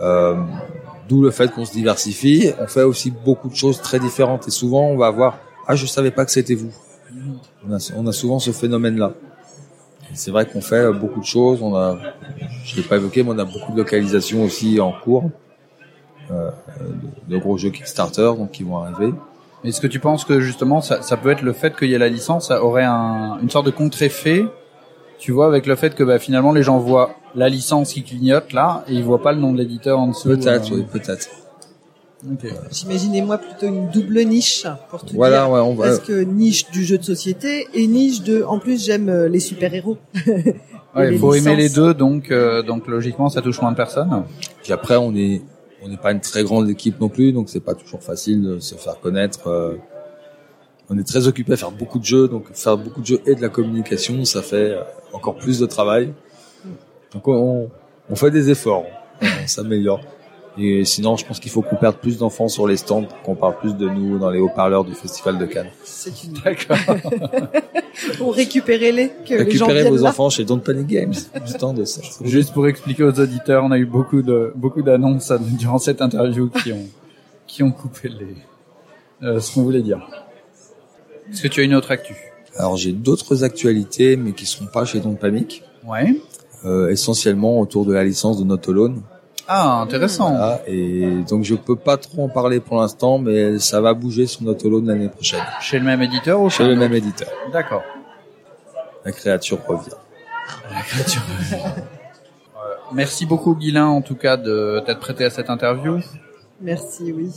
Euh, 0.00 0.36
D'où 1.08 1.22
le 1.22 1.30
fait 1.30 1.52
qu'on 1.52 1.64
se 1.64 1.72
diversifie. 1.72 2.52
On 2.60 2.66
fait 2.66 2.82
aussi 2.82 3.12
beaucoup 3.12 3.48
de 3.48 3.54
choses 3.54 3.80
très 3.80 4.00
différentes 4.00 4.48
et 4.48 4.50
souvent 4.50 4.88
on 4.88 4.96
va 4.96 5.06
avoir 5.06 5.38
ah 5.68 5.76
je 5.76 5.86
savais 5.86 6.10
pas 6.10 6.24
que 6.24 6.32
c'était 6.32 6.54
vous. 6.54 6.72
On 7.96 8.06
a, 8.06 8.12
souvent 8.12 8.38
ce 8.38 8.50
phénomène-là. 8.50 9.12
Et 10.12 10.14
C'est 10.14 10.30
vrai 10.30 10.46
qu'on 10.46 10.60
fait 10.60 10.92
beaucoup 10.92 11.20
de 11.20 11.24
choses. 11.24 11.62
On 11.62 11.74
a, 11.74 11.98
je 12.64 12.76
l'ai 12.76 12.82
pas 12.82 12.96
évoqué, 12.96 13.22
mais 13.22 13.30
on 13.30 13.38
a 13.38 13.44
beaucoup 13.44 13.72
de 13.72 13.78
localisations 13.78 14.44
aussi 14.44 14.80
en 14.80 14.92
cours. 14.92 15.30
Euh, 16.30 16.50
de, 17.28 17.34
de 17.34 17.38
gros 17.38 17.56
jeux 17.56 17.70
Kickstarter 17.70 18.32
donc 18.36 18.50
qui 18.50 18.64
vont 18.64 18.78
arriver. 18.78 19.14
Est-ce 19.62 19.80
que 19.80 19.86
tu 19.86 20.00
penses 20.00 20.24
que 20.24 20.40
justement 20.40 20.80
ça, 20.80 21.02
ça 21.02 21.16
peut 21.16 21.30
être 21.30 21.42
le 21.42 21.52
fait 21.52 21.76
qu'il 21.76 21.88
y 21.88 21.94
ait 21.94 21.98
la 21.98 22.08
licence, 22.08 22.48
ça 22.48 22.64
aurait 22.64 22.84
un, 22.84 23.38
une 23.40 23.50
sorte 23.50 23.66
de 23.66 23.70
contre-effet, 23.70 24.44
tu 25.26 25.32
vois, 25.32 25.48
avec 25.48 25.66
le 25.66 25.74
fait 25.74 25.96
que 25.96 26.04
bah, 26.04 26.20
finalement 26.20 26.52
les 26.52 26.62
gens 26.62 26.78
voient 26.78 27.10
la 27.34 27.48
licence 27.48 27.92
qui 27.94 28.04
clignote 28.04 28.52
là 28.52 28.84
et 28.88 28.92
ils 28.94 29.02
voient 29.02 29.20
pas 29.20 29.32
le 29.32 29.40
nom 29.40 29.52
de 29.52 29.58
l'éditeur 29.58 29.98
en 29.98 30.06
dessous. 30.06 30.28
Peut-être, 30.28 30.72
euh, 30.72 30.76
oui, 30.76 30.84
peut-être. 30.92 31.28
ok. 32.30 32.46
J'imaginais 32.70 33.22
moi 33.22 33.38
plutôt 33.38 33.66
une 33.66 33.88
double 33.90 34.20
niche 34.20 34.64
pour 34.88 35.04
tout 35.04 35.16
Voilà, 35.16 35.40
dire. 35.46 35.50
ouais, 35.50 35.58
on 35.58 35.74
va. 35.74 35.86
Parce 35.86 35.98
que 35.98 36.22
niche 36.22 36.70
du 36.70 36.84
jeu 36.84 36.96
de 36.96 37.02
société 37.02 37.66
et 37.74 37.88
niche 37.88 38.22
de. 38.22 38.44
En 38.44 38.60
plus, 38.60 38.84
j'aime 38.86 39.08
euh, 39.08 39.28
les 39.28 39.40
super-héros. 39.40 39.96
Ouais, 40.94 41.10
les 41.10 41.16
il 41.16 41.20
faut 41.20 41.34
aimer 41.34 41.56
les 41.56 41.64
licences. 41.64 41.74
deux, 41.76 41.92
donc 41.92 42.30
euh, 42.30 42.62
donc 42.62 42.86
logiquement 42.86 43.28
ça 43.28 43.42
touche 43.42 43.60
moins 43.60 43.72
de 43.72 43.76
personnes. 43.76 44.22
Puis 44.62 44.72
après, 44.72 44.96
on 44.96 45.14
est, 45.14 45.42
on 45.82 45.88
n'est 45.90 45.98
pas 45.98 46.10
une 46.12 46.20
très 46.20 46.42
grande 46.42 46.70
équipe 46.70 46.98
non 47.00 47.10
plus, 47.10 47.32
donc 47.32 47.50
c'est 47.50 47.60
pas 47.60 47.74
toujours 47.74 48.02
facile 48.02 48.42
de 48.42 48.58
se 48.60 48.76
faire 48.76 48.98
connaître. 49.00 49.48
euh. 49.48 49.74
On 50.88 50.98
est 50.98 51.06
très 51.06 51.26
occupé 51.26 51.52
à 51.54 51.56
faire 51.56 51.72
beaucoup 51.72 51.98
de 51.98 52.04
jeux, 52.04 52.28
donc 52.28 52.44
faire 52.52 52.76
beaucoup 52.76 53.00
de 53.00 53.06
jeux 53.06 53.20
et 53.26 53.34
de 53.34 53.42
la 53.42 53.48
communication, 53.48 54.24
ça 54.24 54.42
fait 54.42 54.72
euh, 54.72 54.82
encore 55.12 55.36
plus 55.36 55.58
de 55.58 55.66
travail. 55.66 56.12
Donc 57.12 57.26
on, 57.28 57.70
on 58.08 58.16
fait 58.16 58.30
des 58.30 58.50
efforts, 58.50 58.84
on 59.22 59.46
s'améliore. 59.46 60.00
Et 60.58 60.84
sinon, 60.86 61.16
je 61.16 61.26
pense 61.26 61.38
qu'il 61.38 61.50
faut 61.50 61.60
qu'on 61.60 61.76
perde 61.76 61.96
plus 61.96 62.16
d'enfants 62.16 62.48
sur 62.48 62.66
les 62.66 62.78
stands, 62.78 63.06
qu'on 63.24 63.34
parle 63.34 63.58
plus 63.58 63.76
de 63.76 63.88
nous 63.88 64.18
dans 64.18 64.30
les 64.30 64.38
haut-parleurs 64.40 64.84
du 64.84 64.94
Festival 64.94 65.38
de 65.38 65.44
Cannes. 65.44 65.68
C'est 65.84 66.24
une. 66.24 66.32
D'accord. 66.32 66.78
Pour 68.18 68.34
récupérer 68.34 68.90
les 68.92 69.08
que 69.08 69.34
les 69.34 69.50
gens 69.50 69.68
viennent 69.68 69.88
vos 69.88 70.02
là. 70.02 70.10
enfants 70.10 70.30
chez 70.30 70.44
Don't 70.44 70.60
Panic 70.60 70.86
Games. 70.86 71.14
Du 71.46 71.52
temps 71.54 71.74
de 71.74 71.84
ça. 71.84 72.00
Juste 72.24 72.52
pour 72.52 72.66
expliquer 72.68 73.04
aux 73.04 73.20
auditeurs, 73.20 73.64
on 73.64 73.70
a 73.70 73.78
eu 73.78 73.86
beaucoup 73.86 74.20
de 74.20 74.52
beaucoup 74.54 74.82
d'annonces 74.82 75.30
euh, 75.30 75.38
durant 75.58 75.78
cette 75.78 76.02
interview 76.02 76.50
qui 76.50 76.72
ont 76.72 76.86
qui 77.46 77.62
ont 77.62 77.70
coupé 77.70 78.08
les 78.08 78.36
euh, 79.22 79.40
ce 79.40 79.54
qu'on 79.54 79.62
voulait 79.62 79.80
dire. 79.82 80.06
Est-ce 81.32 81.42
que 81.42 81.48
tu 81.48 81.60
as 81.60 81.64
une 81.64 81.74
autre 81.74 81.90
actu? 81.90 82.14
Alors 82.56 82.76
j'ai 82.76 82.92
d'autres 82.92 83.44
actualités, 83.44 84.16
mais 84.16 84.32
qui 84.32 84.46
seront 84.46 84.66
pas 84.66 84.84
chez 84.84 85.00
Don't 85.00 85.16
Panic. 85.16 85.62
Ouais. 85.86 86.16
euh, 86.64 86.88
essentiellement 86.90 87.60
autour 87.60 87.84
de 87.86 87.92
la 87.92 88.02
licence 88.02 88.38
de 88.38 88.44
Not 88.44 88.58
Alone. 88.68 89.02
Ah, 89.46 89.80
intéressant. 89.80 90.30
Voilà, 90.30 90.60
et 90.66 91.08
donc 91.28 91.44
je 91.44 91.54
peux 91.54 91.76
pas 91.76 91.96
trop 91.96 92.24
en 92.24 92.28
parler 92.28 92.58
pour 92.58 92.78
l'instant, 92.80 93.18
mais 93.18 93.60
ça 93.60 93.80
va 93.80 93.94
bouger 93.94 94.26
sur 94.26 94.42
Not 94.42 94.56
Alone 94.64 94.88
l'année 94.88 95.08
prochaine. 95.08 95.42
Chez 95.60 95.78
le 95.78 95.84
même 95.84 96.02
éditeur 96.02 96.40
ou 96.40 96.50
Chez 96.50 96.64
le 96.64 96.74
même 96.74 96.92
éditeur. 96.92 97.28
D'accord. 97.52 97.82
La 99.04 99.12
créature 99.12 99.58
revient. 99.68 99.90
Merci 102.92 103.26
beaucoup 103.26 103.54
Guilain 103.54 103.86
en 103.86 104.00
tout 104.02 104.14
cas 104.16 104.36
de 104.36 104.82
t'être 104.84 105.00
prêté 105.00 105.24
à 105.24 105.30
cette 105.30 105.50
interview. 105.50 106.00
Merci, 106.60 107.12
oui. 107.12 107.30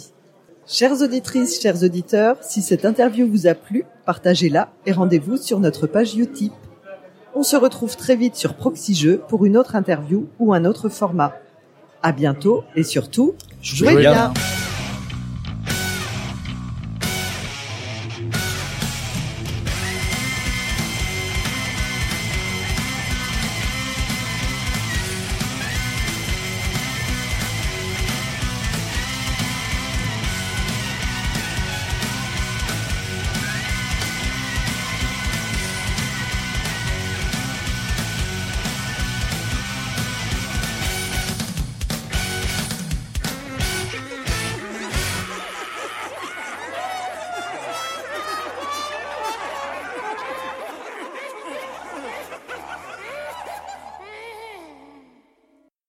Chères 0.71 1.01
auditrices, 1.01 1.60
chers 1.60 1.82
auditeurs, 1.82 2.38
si 2.41 2.62
cette 2.62 2.86
interview 2.86 3.27
vous 3.27 3.47
a 3.47 3.55
plu, 3.55 3.86
partagez-la 4.05 4.69
et 4.86 4.91
rendez-vous 4.91 5.38
sur 5.38 5.60
notre 5.60 5.88
page 5.88 6.15
Utip. 6.15 6.53
On 7.34 7.41
se 7.41 7.55
retrouve 7.55 7.97
très 7.97 8.15
vite 8.15 8.36
sur 8.36 8.53
Proxy 8.53 8.93
Jeux 8.93 9.19
pour 9.29 9.45
une 9.45 9.58
autre 9.58 9.75
interview 9.75 10.27
ou 10.38 10.53
un 10.53 10.65
autre 10.65 10.88
format. 10.88 11.34
À 12.03 12.12
bientôt 12.12 12.63
et 12.75 12.84
surtout, 12.84 13.34
jouez, 13.63 13.95
bien. 13.95 14.32